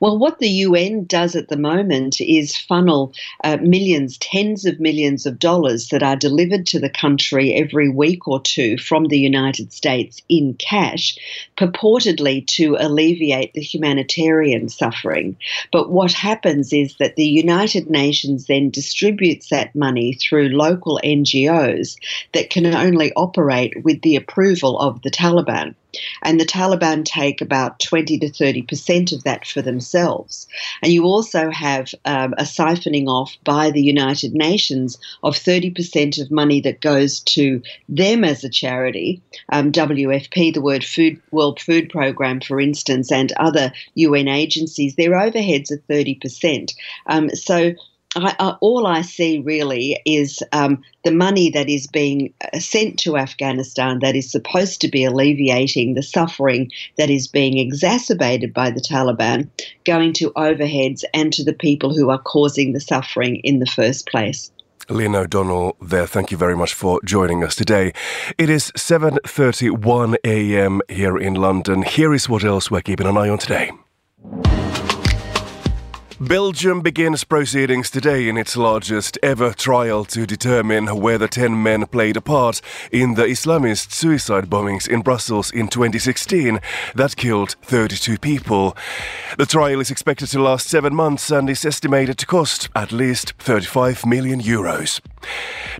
[0.00, 3.12] Well, what the UN does at the moment is funnel
[3.44, 8.26] uh, millions, tens of millions of dollars that are delivered to the country every week
[8.26, 11.16] or two from the United States in cash,
[11.56, 15.36] purportedly to alleviate the humanitarian suffering.
[15.70, 21.96] But what happens is that the United Nations then distributes that money through local NGOs
[22.32, 25.74] that can only operate with the approval of the Taliban.
[26.22, 30.46] And the Taliban take about 20 to 30% of that for themselves.
[30.82, 36.30] And you also have um, a siphoning off by the United Nations of 30% of
[36.30, 41.88] money that goes to them as a charity, um, WFP, the Word Food, World Food
[41.90, 46.74] Program, for instance, and other UN agencies, their overheads are 30%.
[47.06, 47.74] Um, so
[48.16, 52.98] I, uh, all I see really is um, the money that is being uh, sent
[53.00, 58.70] to Afghanistan that is supposed to be alleviating the suffering that is being exacerbated by
[58.70, 59.48] the Taliban
[59.84, 64.08] going to overheads and to the people who are causing the suffering in the first
[64.08, 64.50] place.
[64.88, 66.06] Lynne O'Donnell there.
[66.06, 67.92] Thank you very much for joining us today.
[68.38, 70.80] It is 7:31 a.m.
[70.88, 71.82] here in London.
[71.82, 73.70] Here is what else we're keeping an eye on today.
[76.20, 82.14] Belgium begins proceedings today in its largest ever trial to determine whether 10 men played
[82.14, 82.60] a part
[82.92, 86.60] in the Islamist suicide bombings in Brussels in 2016
[86.94, 88.76] that killed 32 people.
[89.38, 93.32] The trial is expected to last seven months and is estimated to cost at least
[93.38, 95.00] 35 million euros.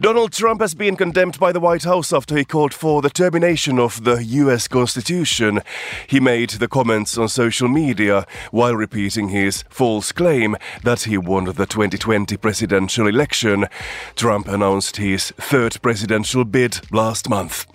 [0.00, 3.78] Donald Trump has been condemned by the White House after he called for the termination
[3.78, 5.60] of the US Constitution.
[6.06, 11.18] He made the comments on social media while repeating his false claim claim that he
[11.18, 13.66] won the 2020 presidential election.
[14.14, 17.66] Trump announced his third presidential bid last month.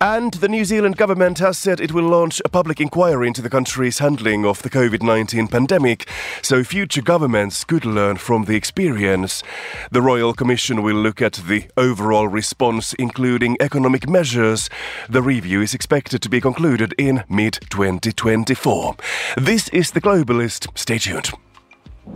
[0.00, 3.50] And the New Zealand government has said it will launch a public inquiry into the
[3.50, 6.08] country's handling of the COVID 19 pandemic,
[6.42, 9.44] so future governments could learn from the experience.
[9.92, 14.68] The Royal Commission will look at the overall response, including economic measures.
[15.08, 18.96] The review is expected to be concluded in mid 2024.
[19.36, 20.76] This is The Globalist.
[20.76, 21.30] Stay tuned.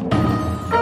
[0.00, 0.73] Ah!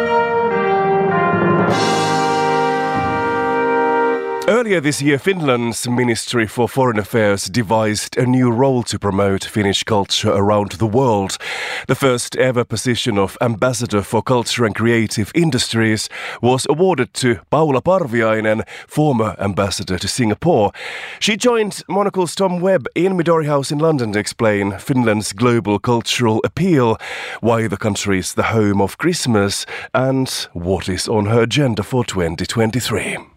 [4.48, 9.84] Earlier this year, Finland's Ministry for Foreign Affairs devised a new role to promote Finnish
[9.84, 11.38] culture around the world.
[11.86, 16.08] The first ever position of Ambassador for Culture and Creative Industries
[16.42, 20.72] was awarded to Paula Parviainen, former ambassador to Singapore.
[21.20, 26.40] She joined Monocle's Tom Webb in Midori House in London to explain Finland's global cultural
[26.42, 26.98] appeal,
[27.40, 32.04] why the country is the home of Christmas, and what is on her agenda for
[32.04, 33.31] 2023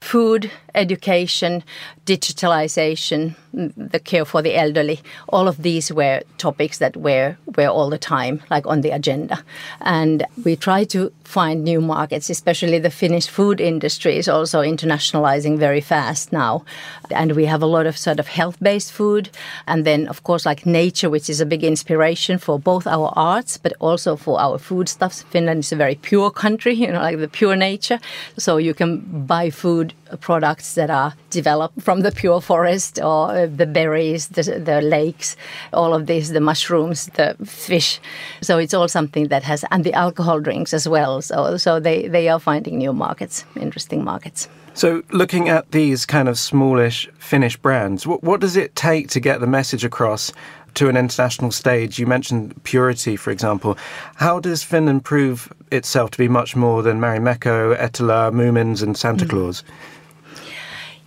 [0.00, 1.62] food, education,
[2.06, 7.90] digitalization, the care for the elderly, all of these were topics that were, were all
[7.90, 9.42] the time, like on the agenda.
[9.80, 15.58] And we try to find new markets, especially the Finnish food industry is also internationalizing
[15.58, 16.64] very fast now.
[17.10, 19.30] And we have a lot of sort of health based food.
[19.66, 23.56] And then, of course, like nature, which is a big inspiration for both our arts,
[23.56, 25.22] but also for our foodstuffs.
[25.22, 28.00] Finland is a very pure country, you know, like the pure nature.
[28.36, 33.48] So you can buy food products that are developed from the pure forest or uh,
[33.56, 35.36] the berries, the, the lakes,
[35.72, 38.00] all of these, the mushrooms, the fish.
[38.40, 41.22] So it's all something that has, and the alcohol drinks as well.
[41.22, 44.48] So, so they, they are finding new markets, interesting markets.
[44.74, 49.20] So, looking at these kind of smallish Finnish brands, what, what does it take to
[49.20, 50.32] get the message across
[50.74, 51.98] to an international stage?
[51.98, 53.76] You mentioned purity, for example.
[54.14, 59.24] How does Finland prove itself to be much more than Marimekko, Iittala, Moomins, and Santa
[59.24, 59.30] mm.
[59.30, 59.64] Claus?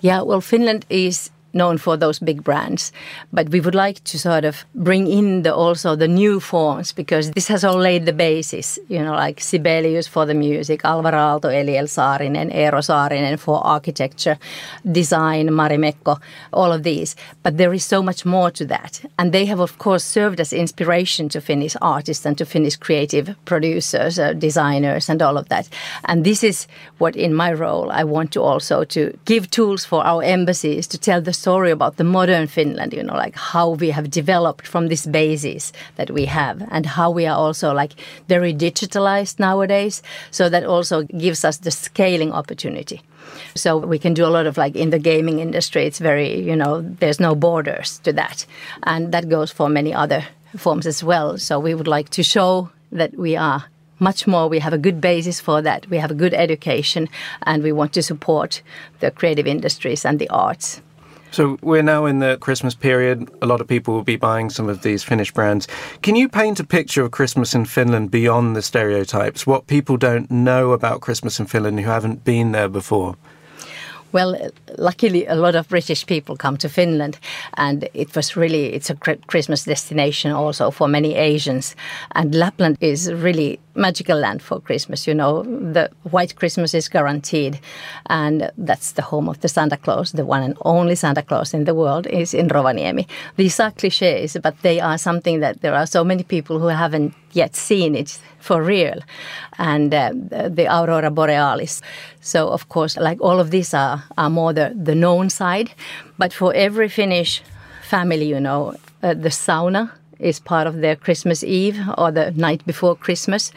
[0.02, 2.92] Yeah, well, Finland is known for those big brands.
[3.32, 7.32] But we would like to sort of bring in the also the new forms because
[7.32, 11.50] this has all laid the basis, you know, like Sibelius for the music, Alvar Aalto,
[11.52, 14.38] Eliel Saarinen, Eero Saarinen for architecture,
[14.92, 16.20] design, Marimekko,
[16.52, 17.16] all of these.
[17.44, 19.02] But there is so much more to that.
[19.18, 23.36] And they have, of course, served as inspiration to Finnish artists and to Finnish creative
[23.46, 25.70] producers, uh, designers, and all of that.
[26.06, 30.06] And this is what in my role I want to also to give tools for
[30.06, 33.91] our embassies to tell the story about the modern Finland, you know, like how we
[33.91, 37.93] have developed from this basis that we have and how we are also like
[38.29, 40.02] very digitalized nowadays.
[40.31, 43.02] So that also gives us the scaling opportunity.
[43.56, 46.56] So we can do a lot of like in the gaming industry, it's very, you
[46.56, 48.46] know, there's no borders to that.
[48.83, 50.23] And that goes for many other
[50.58, 51.37] forms as well.
[51.37, 53.65] So we would like to show that we are
[54.00, 54.48] much more.
[54.48, 55.89] We have a good basis for that.
[55.89, 57.08] We have a good education,
[57.41, 58.62] and we want to support
[59.00, 60.81] the creative industries and the arts.
[61.34, 63.27] So we're now in the Christmas period.
[63.42, 65.67] A lot of people will be buying some of these Finnish brands.
[66.04, 69.48] Can you paint a picture of Christmas in Finland beyond the stereotypes?
[69.48, 73.15] What people don't know about Christmas in Finland who haven't been there before?
[74.12, 77.17] Well, luckily, a lot of British people come to Finland,
[77.58, 81.75] and it was really it's a Christmas destination also for many Asians.
[82.12, 85.08] And Lapland is really magical land for Christmas.
[85.08, 87.60] You know, the white Christmas is guaranteed,
[88.08, 90.12] and that's the home of the Santa Claus.
[90.12, 93.08] The one and only Santa Claus in the world is in Rovaniemi.
[93.36, 97.13] These are cliches, but they are something that there are so many people who haven't
[97.32, 99.00] yet seen it for real,
[99.58, 101.82] and uh, the aurora borealis.
[102.21, 105.71] So of course, like all of these are are more the the known side,
[106.17, 107.42] but for every Finnish
[107.82, 112.66] family, you know, uh, the sauna is part of their Christmas Eve or the night
[112.66, 113.52] before Christmas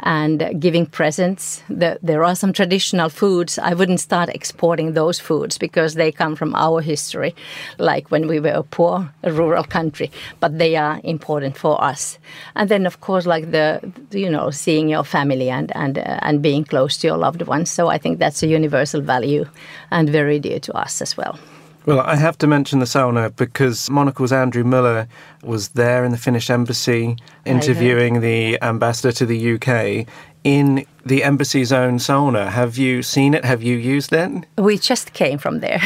[0.00, 1.62] and giving presents.
[1.68, 3.58] The, there are some traditional foods.
[3.58, 7.34] I wouldn't start exporting those foods because they come from our history,
[7.78, 10.10] like when we were a poor a rural country,
[10.40, 12.18] but they are important for us.
[12.54, 16.42] And then, of course, like the, you know, seeing your family and, and, uh, and
[16.42, 17.70] being close to your loved ones.
[17.70, 19.46] So I think that's a universal value
[19.90, 21.38] and very dear to us as well.
[21.84, 25.08] Well, I have to mention the sauna because Monocle's Andrew Muller
[25.42, 30.06] was there in the Finnish embassy interviewing the ambassador to the UK
[30.44, 32.48] in the embassy's own sauna.
[32.48, 33.44] Have you seen it?
[33.44, 34.46] Have you used it?
[34.56, 35.80] We just came from there.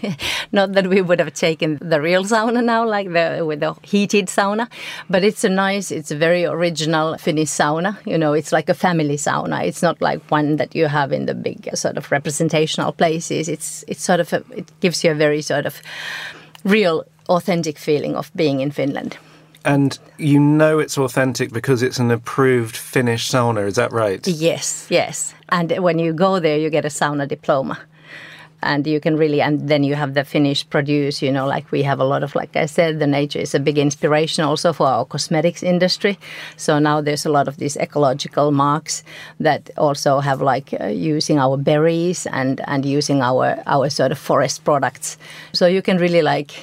[0.52, 4.26] Not that we would have taken the real sauna now, like the with the heated
[4.26, 4.68] sauna,
[5.10, 7.98] but it's a nice, it's a very original Finnish sauna.
[8.06, 9.66] You know, it's like a family sauna.
[9.66, 13.48] It's not like one that you have in the big uh, sort of representational places.
[13.48, 15.80] It's it's sort of a, it gives you a very sort of
[16.64, 19.18] real, authentic feeling of being in Finland.
[19.64, 24.26] And you know it's authentic because it's an approved Finnish sauna, is that right?
[24.26, 25.34] Yes, yes.
[25.48, 27.78] And when you go there, you get a sauna diploma.
[28.62, 31.82] And you can really, and then you have the Finnish produce, you know, like we
[31.82, 34.86] have a lot of, like I said, the nature is a big inspiration also for
[34.86, 36.18] our cosmetics industry.
[36.56, 39.02] So now there's a lot of these ecological marks
[39.38, 44.18] that also have like uh, using our berries and, and using our, our sort of
[44.18, 45.18] forest products.
[45.52, 46.54] So you can really like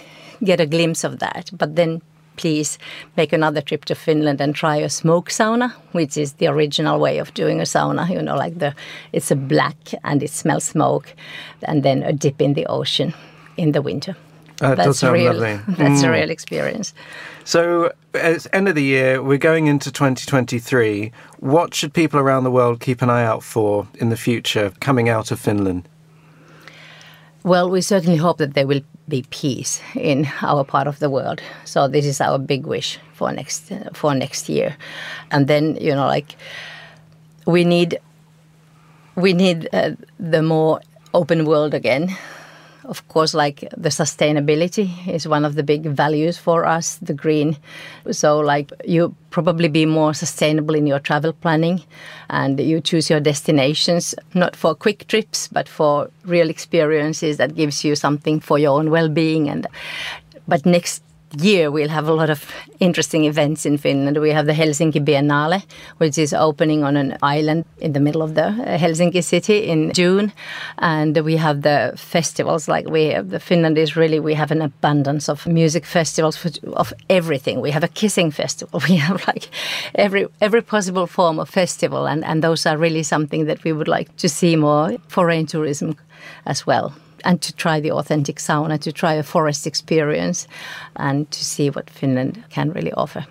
[0.44, 1.52] get a glimpse of that.
[1.54, 2.02] But then
[2.42, 2.80] please
[3.18, 7.20] make another trip to Finland and try a smoke sauna, which is the original way
[7.20, 8.10] of doing a sauna.
[8.10, 8.74] You know, like the
[9.14, 11.16] it's a black and it smells smoke,
[11.64, 13.14] and then a dip in the ocean
[13.58, 14.16] in the winter.
[14.62, 15.34] Uh, that that's real.
[15.34, 15.60] Lovely.
[15.78, 16.08] That's mm.
[16.08, 16.94] a real experience.
[17.44, 21.12] So, at the end of the year, we're going into 2023.
[21.40, 25.10] What should people around the world keep an eye out for in the future coming
[25.10, 25.90] out of Finland?
[27.44, 31.42] Well, we certainly hope that there will be peace in our part of the world.
[31.66, 34.78] So this is our big wish for next for next year,
[35.32, 36.36] and then you know, like
[37.46, 38.00] we need
[39.16, 40.82] we need uh, the more
[41.14, 42.16] open world again
[42.86, 47.58] of course, like the sustainability is one of the big values for us, the green.
[48.12, 51.84] So, like, you probably be more sustainable in your travel planning
[52.30, 57.84] and you choose your destinations not for quick trips, but for real experiences that gives
[57.84, 59.50] you something for your own well being.
[59.50, 59.68] And
[60.48, 61.04] but next
[61.40, 62.46] year we'll have a lot of
[62.80, 64.18] interesting events in Finland.
[64.18, 65.64] We have the Helsinki Biennale,
[65.98, 69.92] which is opening on an island in the middle of the uh, Helsinki city in
[69.94, 70.32] June,
[70.78, 72.68] and we have the festivals.
[72.68, 76.38] Like we, have, the Finland is really we have an abundance of music festivals
[76.74, 77.62] of everything.
[77.62, 78.82] We have a kissing festival.
[78.92, 79.50] We have like
[79.96, 83.88] every every possible form of festival, and and those are really something that we would
[83.88, 85.96] like to see more foreign tourism
[86.46, 86.94] as well
[87.24, 90.48] and to try the authentic sauna, to try a forest experience,
[90.96, 93.26] and to see what Finland can really offer.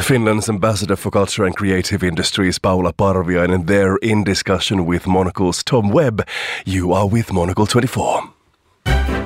[0.00, 5.90] Finland's ambassador for culture and creative industries, Paula Parviainen, there in discussion with Monocle's Tom
[5.90, 6.26] Webb.
[6.66, 8.24] You are with Monocle 24.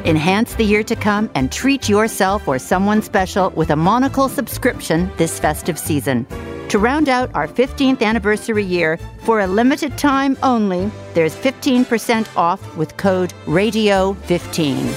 [0.05, 5.11] Enhance the year to come and treat yourself or someone special with a Monocle subscription
[5.17, 6.27] this festive season.
[6.69, 12.77] To round out our 15th anniversary year, for a limited time only, there's 15% off
[12.77, 14.95] with code RADIO15.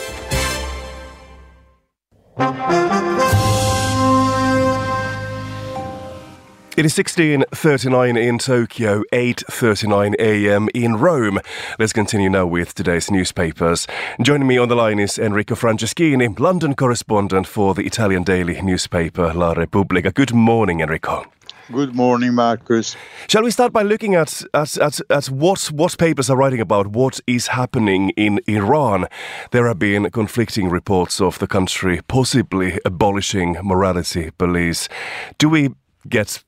[6.77, 10.67] It is 16:39 in Tokyo, 8:39 a.m.
[10.73, 11.39] in Rome.
[11.77, 13.87] Let's continue now with today's newspapers.
[14.21, 19.31] Joining me on the line is Enrico Franceschini, London correspondent for the Italian daily newspaper
[19.33, 20.11] La Repubblica.
[20.11, 21.25] Good morning, Enrico.
[21.71, 22.97] Good morning, Markus.
[23.27, 26.87] Shall we start by looking at, at, at, at what, what papers are writing about
[26.87, 29.07] what is happening in Iran?
[29.51, 34.89] There have been conflicting reports of the country possibly abolishing morality police.
[35.37, 35.69] Do we
[36.09, 36.43] get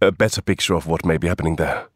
[0.00, 1.88] a better picture of what may be happening there?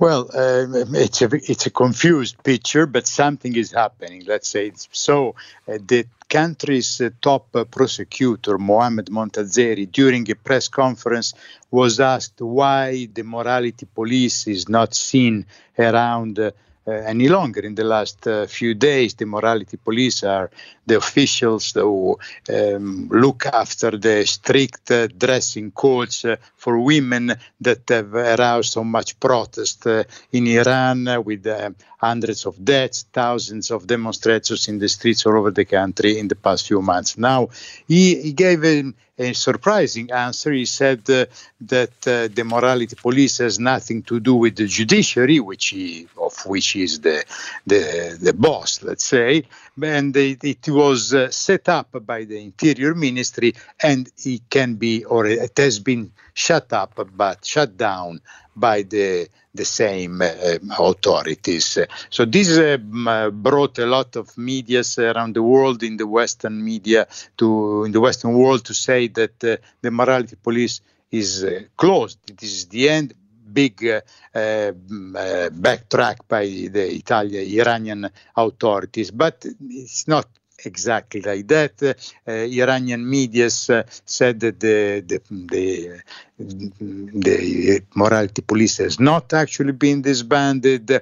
[0.00, 0.66] Well, uh,
[1.06, 4.24] it's a it's a confused picture, but something is happening.
[4.26, 5.36] Let's say so.
[5.68, 11.34] Uh, the country's uh, top uh, prosecutor, Mohamed Montazeri, during a press conference
[11.70, 15.46] was asked why the morality police is not seen
[15.78, 16.52] around uh,
[16.86, 17.60] uh, any longer.
[17.60, 20.50] In the last uh, few days, the morality police are
[20.86, 26.24] the officials who um, look after the strict uh, dressing codes
[26.60, 27.24] for women
[27.60, 29.86] that have aroused so much protest
[30.30, 31.46] in Iran with
[32.00, 36.34] hundreds of deaths, thousands of demonstrators in the streets all over the country in the
[36.34, 37.18] past few months.
[37.18, 37.48] Now,
[37.86, 40.50] he, he gave a, a, surprising answer.
[40.52, 41.26] He said uh,
[41.60, 46.34] that uh, the morality police has nothing to do with the judiciary, which he, of
[46.46, 47.24] which he is the,
[47.66, 49.44] the, the boss, let's say,
[49.82, 55.04] and it, it was uh, set up by the Interior Ministry, and it can be,
[55.04, 56.12] or it has been
[56.46, 58.20] shut up, but shut down
[58.56, 61.78] by the the same uh, authorities.
[62.08, 67.06] So this uh, brought a lot of medias around the world in the Western media
[67.38, 70.80] to in the Western world to say that uh, the morality police
[71.10, 72.18] is uh, closed.
[72.30, 73.14] It is the end.
[73.52, 74.00] Big uh,
[74.32, 74.70] uh,
[75.66, 76.44] backtrack by
[76.76, 78.02] the Italian Iranian
[78.36, 80.28] authorities, but it's not
[80.64, 81.82] exactly like that.
[81.82, 86.00] Uh, Iranian media uh, said that the, the, the,
[86.40, 90.90] the, morality police has not actually been disbanded.
[90.90, 91.00] Uh,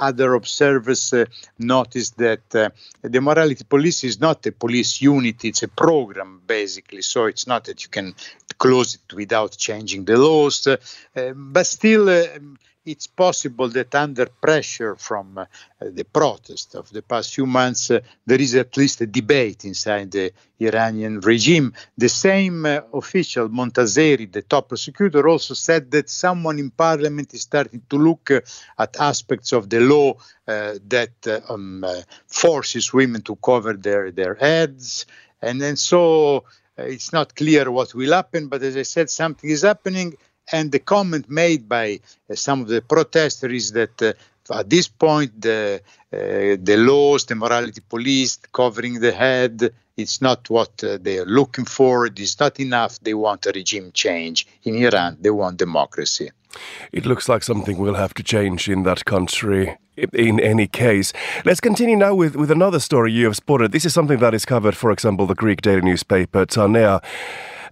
[0.00, 1.24] other observers uh,
[1.58, 2.68] noticed that uh,
[3.02, 7.02] the morality police is not a police unit, it's a program basically.
[7.02, 8.14] So it's not that you can
[8.58, 10.76] close it without changing the laws, uh,
[11.34, 12.08] but still
[12.84, 15.46] it's possible that under pressure from uh,
[15.80, 20.10] the protest of the past few months, uh, there is at least a debate inside
[20.10, 21.72] the Iranian regime.
[21.96, 27.42] The same uh, official, Montazeri, the top prosecutor, also said that someone in parliament is
[27.42, 28.40] starting to look uh,
[28.78, 30.14] at aspects of the law
[30.48, 31.84] uh, that uh, um,
[32.26, 35.06] forces women to cover their, their heads.
[35.40, 36.44] And then so
[36.76, 40.16] it's not clear what will happen, but as I said, something is happening
[40.50, 44.12] and the comment made by uh, some of the protesters is that uh,
[44.54, 45.82] at this point the
[46.12, 51.24] uh, the laws, the morality police covering the head, it's not what uh, they are
[51.24, 52.06] looking for.
[52.06, 52.98] It is not enough.
[53.00, 55.16] They want a regime change in Iran.
[55.20, 56.30] They want democracy.
[56.92, 61.12] It looks like something will have to change in that country in any case.
[61.44, 63.72] Let's continue now with, with another story you have spotted.
[63.72, 67.00] This is something that is covered, for example, the Greek daily newspaper Ta Nea.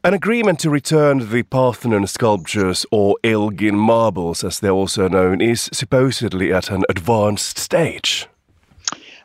[0.02, 5.68] An agreement to return the Parthenon sculptures, or Elgin marbles as they're also known, is
[5.74, 8.26] supposedly at an advanced stage.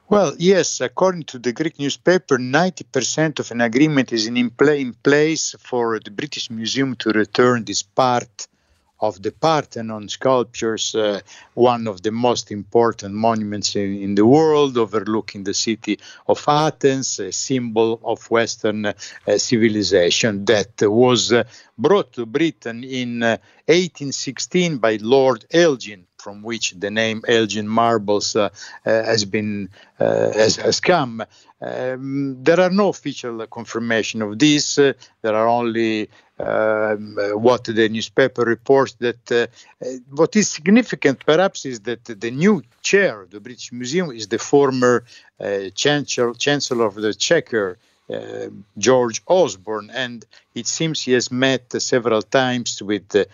[0.09, 5.55] Well, yes, according to the Greek newspaper, 90% of an agreement is in, in place
[5.59, 8.47] for the British Museum to return this part
[8.99, 11.19] of the Parthenon sculptures, uh,
[11.53, 17.19] one of the most important monuments in, in, the world, overlooking the city of Athens,
[17.19, 18.93] a symbol of Western uh,
[19.37, 21.43] civilization that was uh,
[21.77, 28.35] brought to Britain in 1816 uh, by Lord Elgin from which the name Elgin Marbles
[28.35, 28.49] uh, uh,
[28.83, 29.69] has been
[29.99, 31.23] has, has, come.
[31.65, 34.75] Um, there are no official confirmation of this.
[34.75, 39.47] there are only um, what the newspaper reports that uh,
[40.11, 44.37] what is significant perhaps is that the new chair of the British Museum is the
[44.37, 45.05] former
[45.39, 47.79] uh, chancellor, chancellor of the Exchequer,
[48.13, 48.47] uh,
[48.77, 53.25] George Osborne, and it seems he has met several times with uh,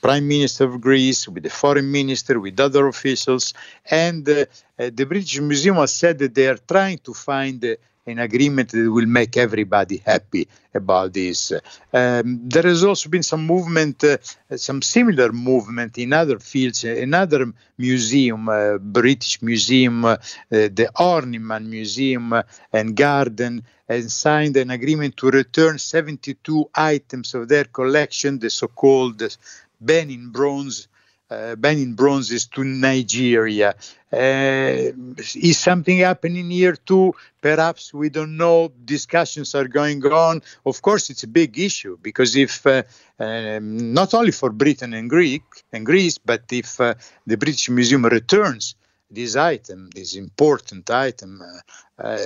[0.00, 3.54] Prime Minister of Greece, with the Foreign Minister, with other officials,
[3.90, 4.46] and uh,
[4.78, 7.76] uh, the British Museum has said that they are trying to find
[8.06, 11.52] an agreement that will make everybody happy about this.
[11.92, 14.16] Um, there has also been some movement, uh,
[14.56, 16.84] some similar movement in other fields.
[16.84, 20.16] Another museum, uh, British Museum, uh,
[20.48, 22.42] the Horniman Museum
[22.72, 29.36] and Garden, has signed an agreement to return 72 items of their collection, the so-called
[29.80, 30.88] Benin bronze
[31.30, 33.74] uh, Benin bronzes to Nigeria.
[34.12, 34.92] Uh,
[35.34, 37.14] is something happening here too?
[37.40, 38.72] Perhaps we don't know.
[38.84, 40.42] Discussions are going on.
[40.64, 42.82] Of course, it's a big issue because if uh,
[43.18, 46.94] um, not only for Britain and Greek and Greece, but if uh,
[47.26, 48.76] the British Museum returns
[49.10, 52.18] this item, this important item, uh, uh,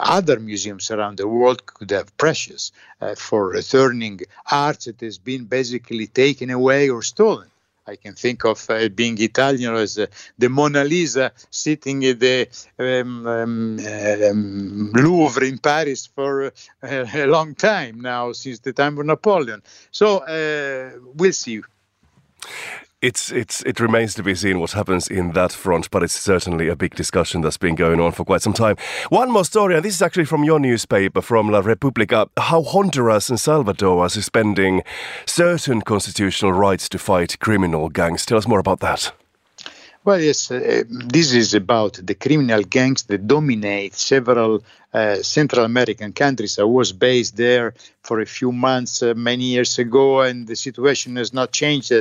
[0.00, 4.20] other museums around the world could have precious uh, for returning
[4.50, 7.51] art that has been basically taken away or stolen.
[7.86, 10.06] I can think of uh, being Italian as uh,
[10.38, 13.78] the Mona Lisa sitting in the um, um,
[14.30, 16.50] um, Louvre in Paris for uh,
[16.82, 19.62] a long time now, since the time of Napoleon.
[19.90, 21.60] So uh, we'll see.
[23.02, 26.68] It's it's it remains to be seen what happens in that front, but it's certainly
[26.68, 28.76] a big discussion that's been going on for quite some time.
[29.08, 33.28] One more story, and this is actually from your newspaper, from La Repubblica, how Honduras
[33.28, 34.84] and Salvador are suspending
[35.26, 38.24] certain constitutional rights to fight criminal gangs.
[38.24, 39.12] Tell us more about that.
[40.04, 46.12] Well, yes, uh, this is about the criminal gangs that dominate several uh, Central American
[46.12, 46.58] countries.
[46.58, 51.16] I was based there for a few months uh, many years ago, and the situation
[51.16, 51.92] has not changed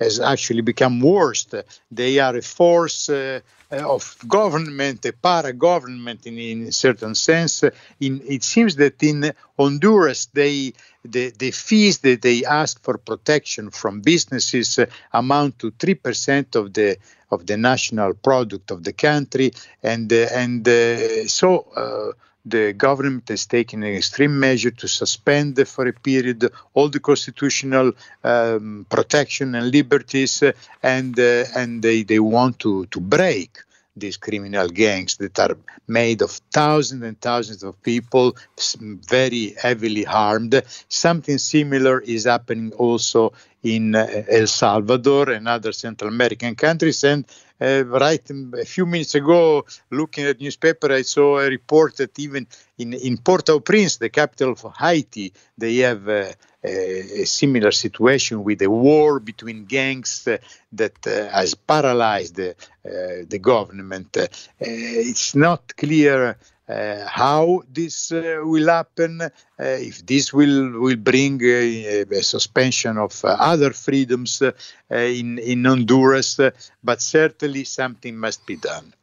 [0.00, 1.46] has actually become worse.
[1.90, 3.40] They are a force uh,
[3.70, 7.62] of government, a para-government in, in a certain sense.
[8.00, 10.72] In, it seems that in Honduras, they
[11.04, 16.56] the, the fees that they ask for protection from businesses uh, amount to three percent
[16.56, 16.98] of the
[17.30, 22.12] of the national product of the country, and uh, and uh, so uh,
[22.44, 27.92] the government has taken an extreme measure to suspend for a period all the constitutional
[28.24, 33.58] um, protection and liberties, uh, and uh, and they, they want to to break
[33.96, 38.36] these criminal gangs that are made of thousands and thousands of people,
[38.80, 40.62] very heavily harmed.
[40.88, 43.32] Something similar is happening also
[43.62, 47.24] in uh, El Salvador and other Central American countries, and
[47.60, 52.46] uh, right a few minutes ago, looking at newspaper, I saw a report that even
[52.78, 56.32] in, in Port-au-Prince, the capital of Haiti, they have uh,
[56.64, 60.38] a, a, similar situation with a war between gangs uh,
[60.72, 64.16] that uh, has paralyzed the, uh, the government.
[64.16, 64.26] Uh,
[64.58, 66.38] it's not clear
[66.70, 73.24] how this uh, will happen, uh, if this will will bring a, a suspension of
[73.24, 74.42] other freedoms
[74.90, 76.38] in in Honduras,
[76.82, 78.94] but certainly something must be done.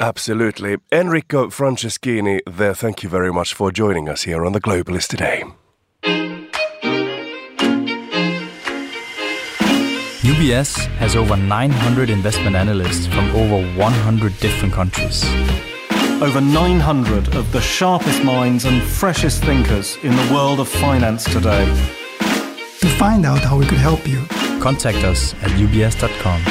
[0.00, 0.76] Absolutely.
[0.92, 5.44] Enrico Franceschini there, thank you very much for joining us here on The Globalist today.
[10.22, 15.24] UBS has over 900 investment analysts from over 100 different countries
[16.20, 21.64] over 900 of the sharpest minds and freshest thinkers in the world of finance today.
[22.80, 24.24] To find out how we could help you,
[24.60, 26.42] contact us at ubs.com.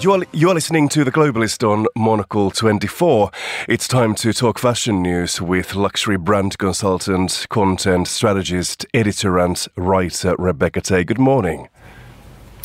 [0.00, 3.30] You are, you are listening to The Globalist on Monocle 24.
[3.68, 10.34] It's time to talk fashion news with luxury brand consultant, content strategist, editor, and writer
[10.38, 11.04] Rebecca Tay.
[11.04, 11.68] Good morning.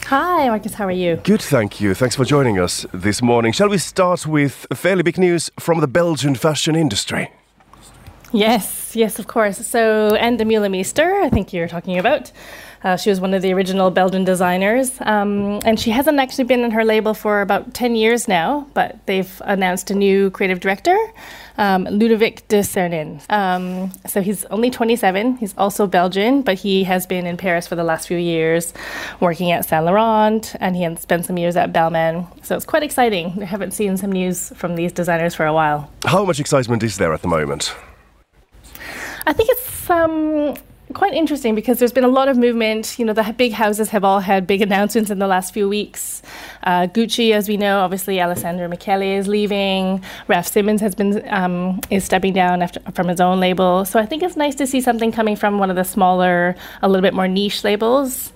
[0.08, 0.74] Hi, Markus.
[0.74, 1.16] How are you?
[1.24, 1.93] Good, thank you.
[1.93, 3.54] Thanks for joining us this morning.
[3.54, 7.32] Shall we start with fairly big news from the Belgian fashion industry?
[8.34, 9.66] Yes, yes, of course.
[9.66, 12.32] So, Ann Demeulemeester, I think you're talking about.
[12.84, 16.62] Uh, she was one of the original Belgian designers, um, and she hasn't actually been
[16.62, 20.98] in her label for about 10 years now, but they've announced a new creative director,
[21.58, 23.22] um, Ludovic de Cernin.
[23.30, 25.38] Um, so he's only 27.
[25.38, 28.74] He's also Belgian, but he has been in Paris for the last few years,
[29.22, 32.28] working at Saint Laurent, and he has spent some years at Balmain.
[32.44, 33.42] So it's quite exciting.
[33.42, 35.90] I haven't seen some news from these designers for a while.
[36.04, 37.74] How much excitement is there at the moment?
[39.26, 40.56] I think it's um,
[40.92, 43.00] quite interesting because there's been a lot of movement.
[43.00, 46.22] You know, the big houses have all had big announcements in the last few weeks.
[46.64, 50.04] Uh, Gucci, as we know, obviously Alessandro Michele is leaving.
[50.28, 53.86] Raf Simons has been um, is stepping down after, from his own label.
[53.86, 56.88] So I think it's nice to see something coming from one of the smaller, a
[56.88, 58.34] little bit more niche labels.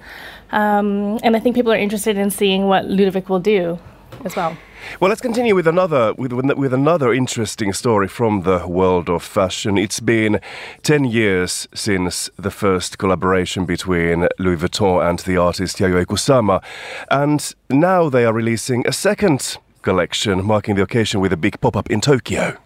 [0.52, 3.80] Um, and I think people are interested in seeing what Ludovic will do
[4.24, 4.58] as well.
[4.99, 9.78] Well, let's continue with another with, with another interesting story from the world of fashion.
[9.78, 10.39] It's been
[10.84, 16.63] 10 years since the first collaboration between Louis Vuitton and the artist Yayoi Kusama,
[17.09, 21.89] and now they are releasing a second collection marking the occasion with a big pop-up
[21.89, 22.57] in Tokyo.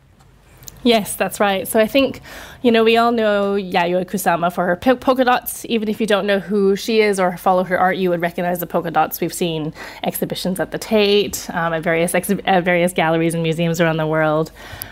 [0.84, 1.68] Yes, that's right.
[1.68, 2.22] So I think,
[2.64, 5.64] you know, we all know Yayoi Kusama for her polka dots.
[5.66, 8.60] Even if you don't know who she is or follow her art, you would recognize
[8.60, 9.22] the polka dots.
[9.22, 9.74] We've seen
[10.04, 14.52] exhibitions at the Tate, um, at various at various galleries and museums around the world.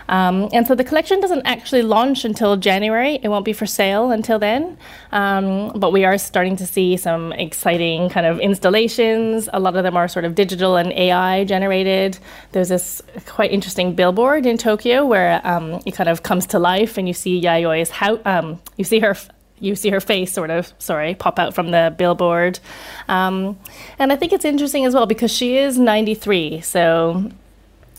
[0.09, 3.19] Um, and so the collection doesn't actually launch until January.
[3.21, 4.77] It won't be for sale until then.
[5.11, 9.49] Um, but we are starting to see some exciting kind of installations.
[9.53, 12.17] A lot of them are sort of digital and AI generated.
[12.53, 16.97] There's this quite interesting billboard in Tokyo where um, it kind of comes to life
[16.97, 19.15] and you see Yayoi's house, um, you see her
[19.61, 22.59] you see her face sort of, sorry, pop out from the billboard.
[23.07, 23.59] Um,
[23.97, 26.61] and I think it's interesting as well because she is 93.
[26.61, 27.29] So,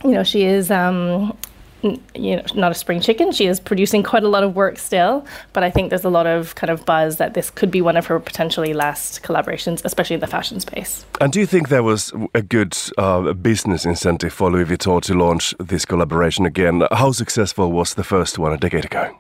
[0.03, 1.37] you know, she is um,
[1.83, 3.33] you know, not a spring chicken.
[3.33, 6.26] She is producing quite a lot of work still, but I think there's a lot
[6.26, 10.14] of kind of buzz that this could be one of her potentially last collaborations, especially
[10.14, 11.05] in the fashion space.
[11.20, 15.14] And do you think there was a good uh, business incentive for Louis Vuitton to
[15.14, 16.83] launch this collaboration again?
[16.91, 19.16] How successful was the first one a decade ago?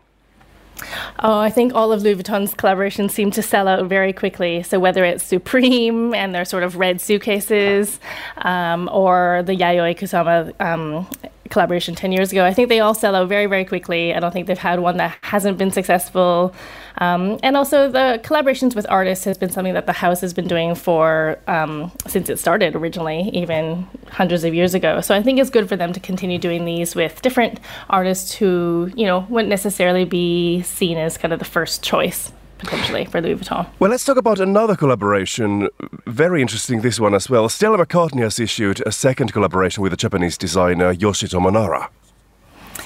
[1.18, 4.62] Oh, I think all of Louis Vuitton's collaborations seem to sell out very quickly.
[4.62, 8.00] So whether it's Supreme and their sort of red suitcases,
[8.38, 11.06] um, or the Yayoi Kusama um,
[11.50, 12.44] collaboration 10 years ago.
[12.44, 14.14] I think they all sell out very, very quickly.
[14.14, 16.54] I don't think they've had one that hasn't been successful.
[16.98, 20.48] Um, and also, the collaborations with artists has been something that the house has been
[20.48, 25.00] doing for um, since it started originally, even hundreds of years ago.
[25.00, 28.90] So I think it's good for them to continue doing these with different artists who,
[28.94, 33.36] you know, wouldn't necessarily be seen as kind of the first choice potentially for Louis
[33.36, 33.66] Vuitton.
[33.78, 35.68] Well, let's talk about another collaboration.
[36.06, 37.48] Very interesting, this one as well.
[37.48, 41.90] Stella McCartney has issued a second collaboration with the Japanese designer Yoshitomo Nara.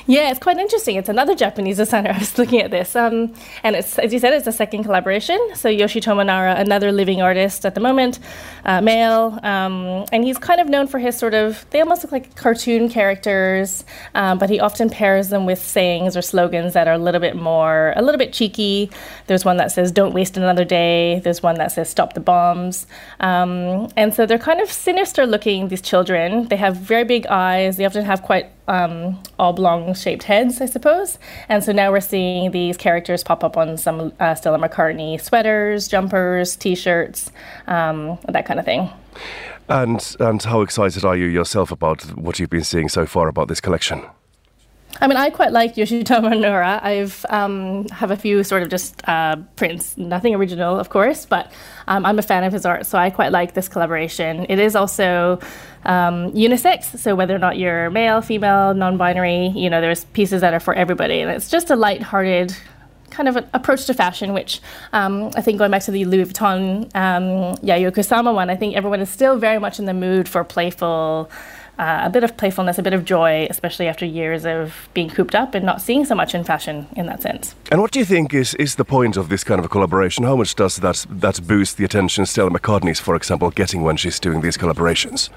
[0.07, 0.97] Yeah, it's quite interesting.
[0.97, 2.11] It's another Japanese designer.
[2.15, 3.33] I was looking at this, um,
[3.63, 5.39] and it's as you said, it's a second collaboration.
[5.55, 8.19] So Yoshitomo Nara, another living artist at the moment,
[8.67, 12.13] uh, male, um, and he's kind of known for his sort of they almost look
[12.13, 13.85] like cartoon characters,
[14.15, 17.35] um, but he often pairs them with sayings or slogans that are a little bit
[17.35, 18.91] more, a little bit cheeky.
[19.27, 22.87] There's one that says "Don't waste another day." There's one that says "Stop the bombs,"
[23.21, 25.69] um, and so they're kind of sinister looking.
[25.69, 27.79] These children, they have very big eyes.
[27.79, 31.19] They often have quite um, oblong shaped heads, I suppose.
[31.49, 35.89] And so now we're seeing these characters pop up on some uh, Stella McCartney sweaters,
[35.89, 37.31] jumpers, t shirts,
[37.67, 38.91] um, that kind of thing.
[39.69, 43.49] And, and how excited are you yourself about what you've been seeing so far about
[43.49, 44.03] this collection?
[45.01, 46.81] I mean, I quite like Yoshitomo Nara.
[46.83, 51.53] I've um, have a few sort of just uh, prints, nothing original, of course, but
[51.89, 54.47] um, I'm a fan of his art, so I quite like this collaboration.
[54.49, 55.41] It is also
[55.85, 60.55] um, unisex, so whether or not you're male, female, non-binary, you know, there's pieces that
[60.55, 62.57] are for everybody, and it's just a light-hearted
[63.11, 64.61] kind of an approach to fashion, which
[64.93, 68.75] um, I think going back to the Louis Vuitton um, Yayoi Kusama one, I think
[68.75, 71.31] everyone is still very much in the mood for playful
[71.79, 75.35] uh, a bit of playfulness, a bit of joy, especially after years of being cooped
[75.35, 77.55] up and not seeing so much in fashion in that sense.
[77.71, 80.25] And what do you think is, is the point of this kind of a collaboration?
[80.25, 84.21] How much does that that boost the attention Stella McCartney's, for example, getting when she's
[84.21, 85.31] doing these collaborations?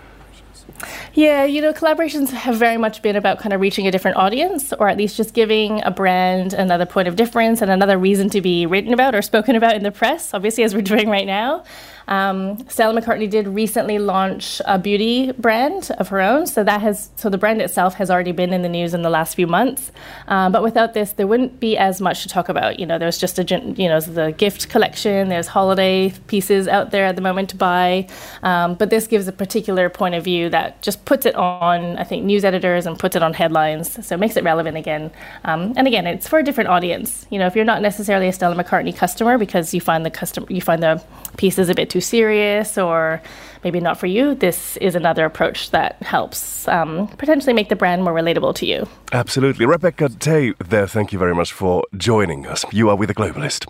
[1.14, 4.74] Yeah, you know, collaborations have very much been about kind of reaching a different audience,
[4.74, 8.42] or at least just giving a brand another point of difference and another reason to
[8.42, 11.64] be written about or spoken about in the press, obviously, as we're doing right now.
[12.08, 17.10] Um, Stella McCartney did recently launch a beauty brand of her own, so that has
[17.16, 19.92] so the brand itself has already been in the news in the last few months.
[20.28, 22.80] Um, but without this, there wouldn't be as much to talk about.
[22.80, 27.06] You know, there's just a you know the gift collection, there's holiday pieces out there
[27.06, 28.08] at the moment to buy,
[28.44, 32.04] um, but this gives a particular point of view that just puts it on, I
[32.04, 35.12] think, news editors and puts it on headlines, so it makes it relevant again.
[35.44, 37.26] Um, and again, it's for a different audience.
[37.30, 40.46] You know, if you're not necessarily a Stella McCartney customer because you find the custom,
[40.50, 41.04] you find the
[41.38, 43.20] pieces a bit too too serious or
[43.64, 48.04] maybe not for you, this is another approach that helps um, potentially make the brand
[48.04, 48.88] more relatable to you.
[49.14, 49.66] Absolutely.
[49.66, 52.64] Rebecca Tay there, thank you very much for joining us.
[52.72, 53.66] You are with the Globalist.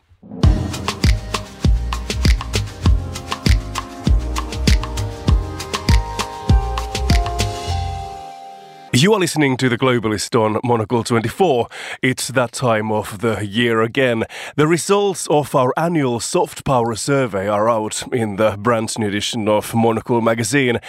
[9.00, 11.68] You are listening to The Globalist on Monocle 24.
[12.02, 14.24] It's that time of the year again.
[14.56, 19.48] The results of our annual soft power survey are out in the brand new edition
[19.48, 20.80] of Monocle magazine.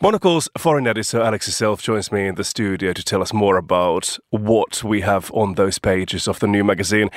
[0.00, 4.18] Monocle's foreign editor Alexis Self joins me in the studio to tell us more about
[4.30, 7.10] what we have on those pages of the new magazine.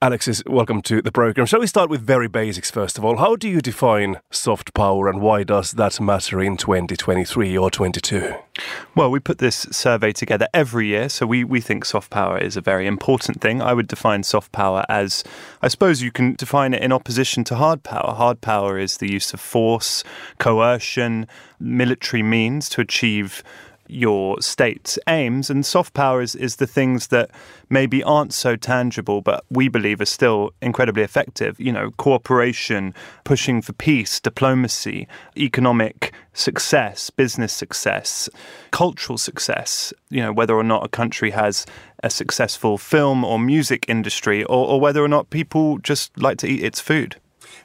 [0.00, 1.44] Alexis, welcome to the program.
[1.44, 3.16] Shall we start with very basics first of all?
[3.16, 8.32] How do you define soft power and why does that matter in 2023 or 22?
[8.94, 12.56] Well, we put this survey together every year, so we, we think soft power is
[12.56, 13.60] a very important thing.
[13.60, 15.24] I would define soft power as,
[15.62, 18.14] I suppose you can define it in opposition to hard power.
[18.14, 20.04] Hard power is the use of force,
[20.38, 21.26] coercion,
[21.58, 23.42] military means to achieve
[23.88, 25.50] your state's aims.
[25.50, 27.30] And soft power is, is the things that
[27.70, 31.58] maybe aren't so tangible, but we believe are still incredibly effective.
[31.58, 38.28] You know, cooperation, pushing for peace, diplomacy, economic success, business success,
[38.70, 39.92] cultural success.
[40.10, 41.66] You know, whether or not a country has
[42.02, 46.46] a successful film or music industry, or, or whether or not people just like to
[46.46, 47.16] eat its food.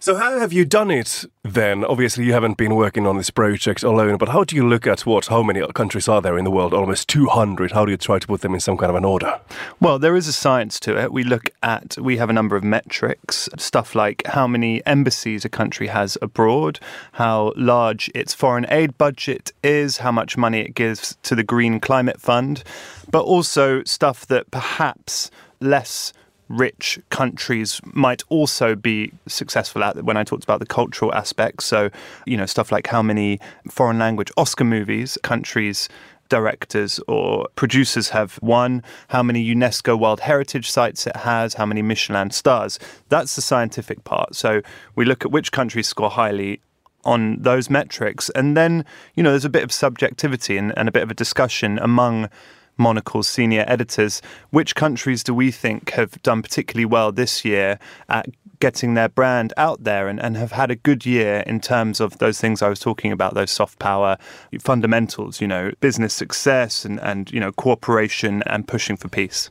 [0.04, 1.86] So, how have you done it then?
[1.86, 5.06] Obviously, you haven't been working on this project alone, but how do you look at
[5.06, 5.28] what?
[5.28, 6.74] How many countries are there in the world?
[6.74, 7.72] Almost 200.
[7.72, 9.39] How do you try to put them in some kind of an order?
[9.80, 11.14] Well, there is a science to it.
[11.14, 15.49] We look at, we have a number of metrics, stuff like how many embassies a
[15.49, 16.82] country has abroad,
[17.14, 21.80] how large its foreign aid budget is, how much money it gives to the Green
[21.80, 22.66] Climate Fund,
[23.10, 25.32] but also stuff that perhaps
[25.62, 26.12] less
[26.54, 31.66] rich countries might also be successful at when I talked about the cultural aspects.
[31.66, 31.89] So,
[32.26, 33.39] you know, stuff like how many
[33.70, 35.89] foreign language Oscar movies countries
[36.30, 41.82] directors or producers have won, how many UNESCO World Heritage sites it has, how many
[41.82, 42.80] Michelin stars.
[43.10, 44.36] That's the scientific part.
[44.36, 44.62] So
[44.95, 46.60] we look at which countries score highly
[47.06, 48.30] on those metrics.
[48.30, 48.86] And then,
[49.16, 52.30] you know, there's a bit of subjectivity and, and a bit of a discussion among
[52.78, 54.21] Monocle's senior editors.
[54.49, 59.51] Which countries do we think have done particularly well this year at getting their brand
[59.57, 62.69] out there and, and have had a good year in terms of those things I
[62.69, 64.17] was talking about, those soft power
[64.61, 69.49] fundamentals, you know, business success and, and you know, cooperation and pushing for peace?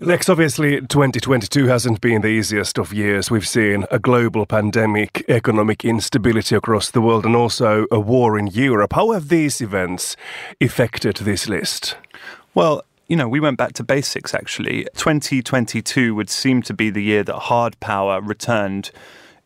[0.00, 3.30] Lex, obviously, 2022 hasn't been the easiest of years.
[3.30, 8.48] We've seen a global pandemic, economic instability across the world, and also a war in
[8.48, 8.94] Europe.
[8.94, 10.16] How have these events
[10.60, 11.96] affected this list?
[12.54, 14.86] Well, you know, we went back to basics actually.
[14.94, 18.90] 2022 would seem to be the year that hard power returned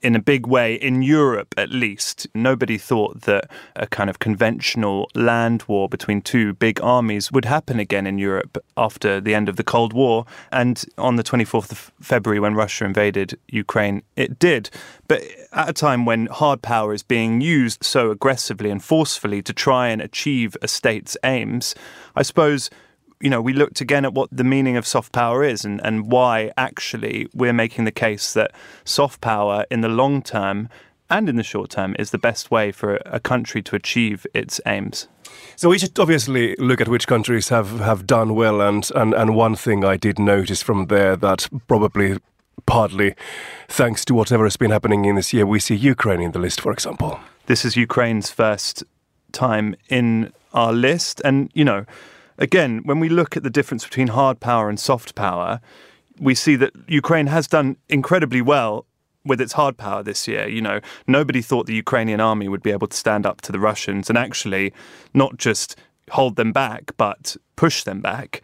[0.03, 2.27] in a big way in Europe at least.
[2.35, 7.81] Nobody thought that a kind of conventional land war between two big armies would happen
[7.81, 10.27] again in Europe after the end of the Cold War.
[10.53, 14.69] And on the 24th of February, when Russia invaded Ukraine, it did.
[15.09, 19.53] But at a time when hard power is being used so aggressively and forcefully to
[19.53, 21.75] try and achieve a state's aims,
[22.15, 22.69] I suppose
[23.21, 26.11] you know, we looked again at what the meaning of soft power is and, and
[26.11, 28.53] why actually we're making the case that
[28.85, 30.69] soft power in the long term
[31.09, 34.61] and in the short term is the best way for a country to achieve its
[34.67, 35.09] aims.
[35.55, 39.35] So we should obviously look at which countries have, have done well and, and, and
[39.35, 42.19] one thing I did notice from there that probably
[42.67, 43.15] partly
[43.69, 46.61] thanks to whatever has been happening in this year, we see Ukraine in the list,
[46.61, 47.21] for example.
[47.47, 48.83] This is Ukraine's first
[49.33, 51.85] time in our list and you know
[52.39, 55.61] again, when we look at the difference between hard power and soft power,
[56.19, 58.87] we see that Ukraine has done incredibly well
[59.25, 60.49] with its hard power this year.
[60.49, 63.59] You know, nobody thought the Ukrainian army would be able to stand up to the
[63.59, 64.73] Russians and actually
[65.15, 65.77] not just
[66.11, 68.43] hold them back, but push them back.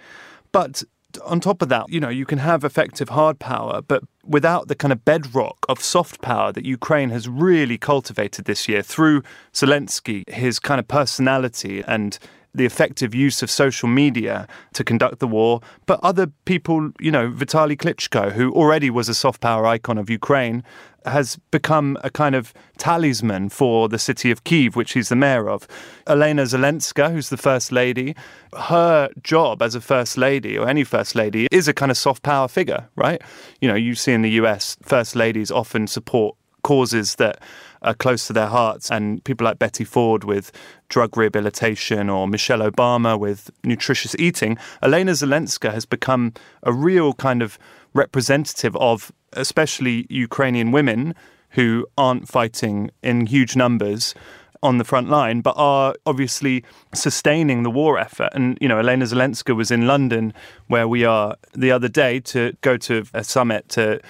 [0.51, 0.82] But
[1.24, 4.74] on top of that, you know, you can have effective hard power, but without the
[4.74, 9.22] kind of bedrock of soft power that Ukraine has really cultivated this year through
[9.53, 12.18] Zelensky, his kind of personality and
[12.55, 17.30] the effective use of social media to conduct the war, but other people, you know,
[17.30, 20.62] Vitaly Klitschko, who already was a soft power icon of Ukraine,
[21.05, 25.48] has become a kind of talisman for the city of Kiev, which he's the mayor
[25.48, 25.66] of.
[26.07, 28.14] Elena Zelenska, who's the first lady,
[28.57, 32.22] her job as a first lady or any first lady is a kind of soft
[32.22, 33.20] power figure, right?
[33.61, 37.42] You know, you see in the US, first ladies often support causes that
[37.83, 38.91] are close to their hearts.
[38.91, 40.53] And people like Betty Ford with
[40.89, 47.43] drug rehabilitation or Michelle Obama with nutritious eating, Elena Zelenska has become a real kind
[47.43, 47.59] of
[47.95, 51.14] representative of especially Ukrainian women
[51.51, 54.14] who aren't fighting in huge numbers
[54.62, 56.64] on the front line, but are obviously
[56.95, 58.30] sustaining the war effort.
[58.33, 60.33] And, you know, Elena Zelenska was in London,
[60.68, 64.01] where we are the other day, to go to a summit to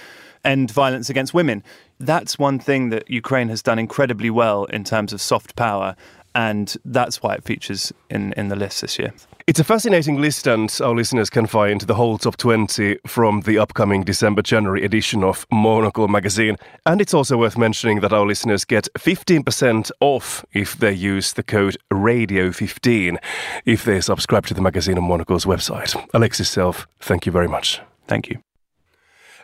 [0.44, 1.62] end violence against women
[2.02, 5.96] that's one thing that Ukraine has done incredibly well in terms of soft power,
[6.34, 9.12] and that's why it features in, in the list this year.
[9.46, 13.58] It's a fascinating list, and our listeners can find the whole top 20 from the
[13.58, 16.56] upcoming December January edition of Monocle magazine.
[16.86, 21.42] And it's also worth mentioning that our listeners get 15% off if they use the
[21.42, 23.16] code RADIO15
[23.64, 26.00] if they subscribe to the magazine on Monocle's website.
[26.14, 27.80] Alexis Self, thank you very much.
[28.06, 28.42] Thank you.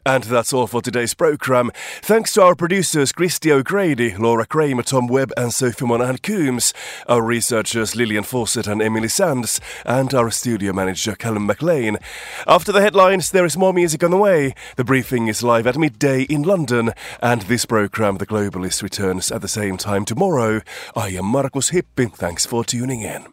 [0.07, 1.71] And that's all for today's programme.
[2.03, 6.73] Thanks to our producers Christy O'Grady, Laura Kramer, Tom Webb, and Sophie Monahan Coombs,
[7.09, 11.99] our researchers Lillian Fawcett and Emily Sands, and our studio manager Callum McLean.
[12.47, 14.55] After the headlines, there is more music on the way.
[14.77, 16.93] The briefing is live at midday in London,
[17.23, 20.63] and this programme, The Globalist, returns at the same time tomorrow.
[20.97, 22.13] I am Markus Hippi.
[22.13, 23.27] Thanks for tuning in.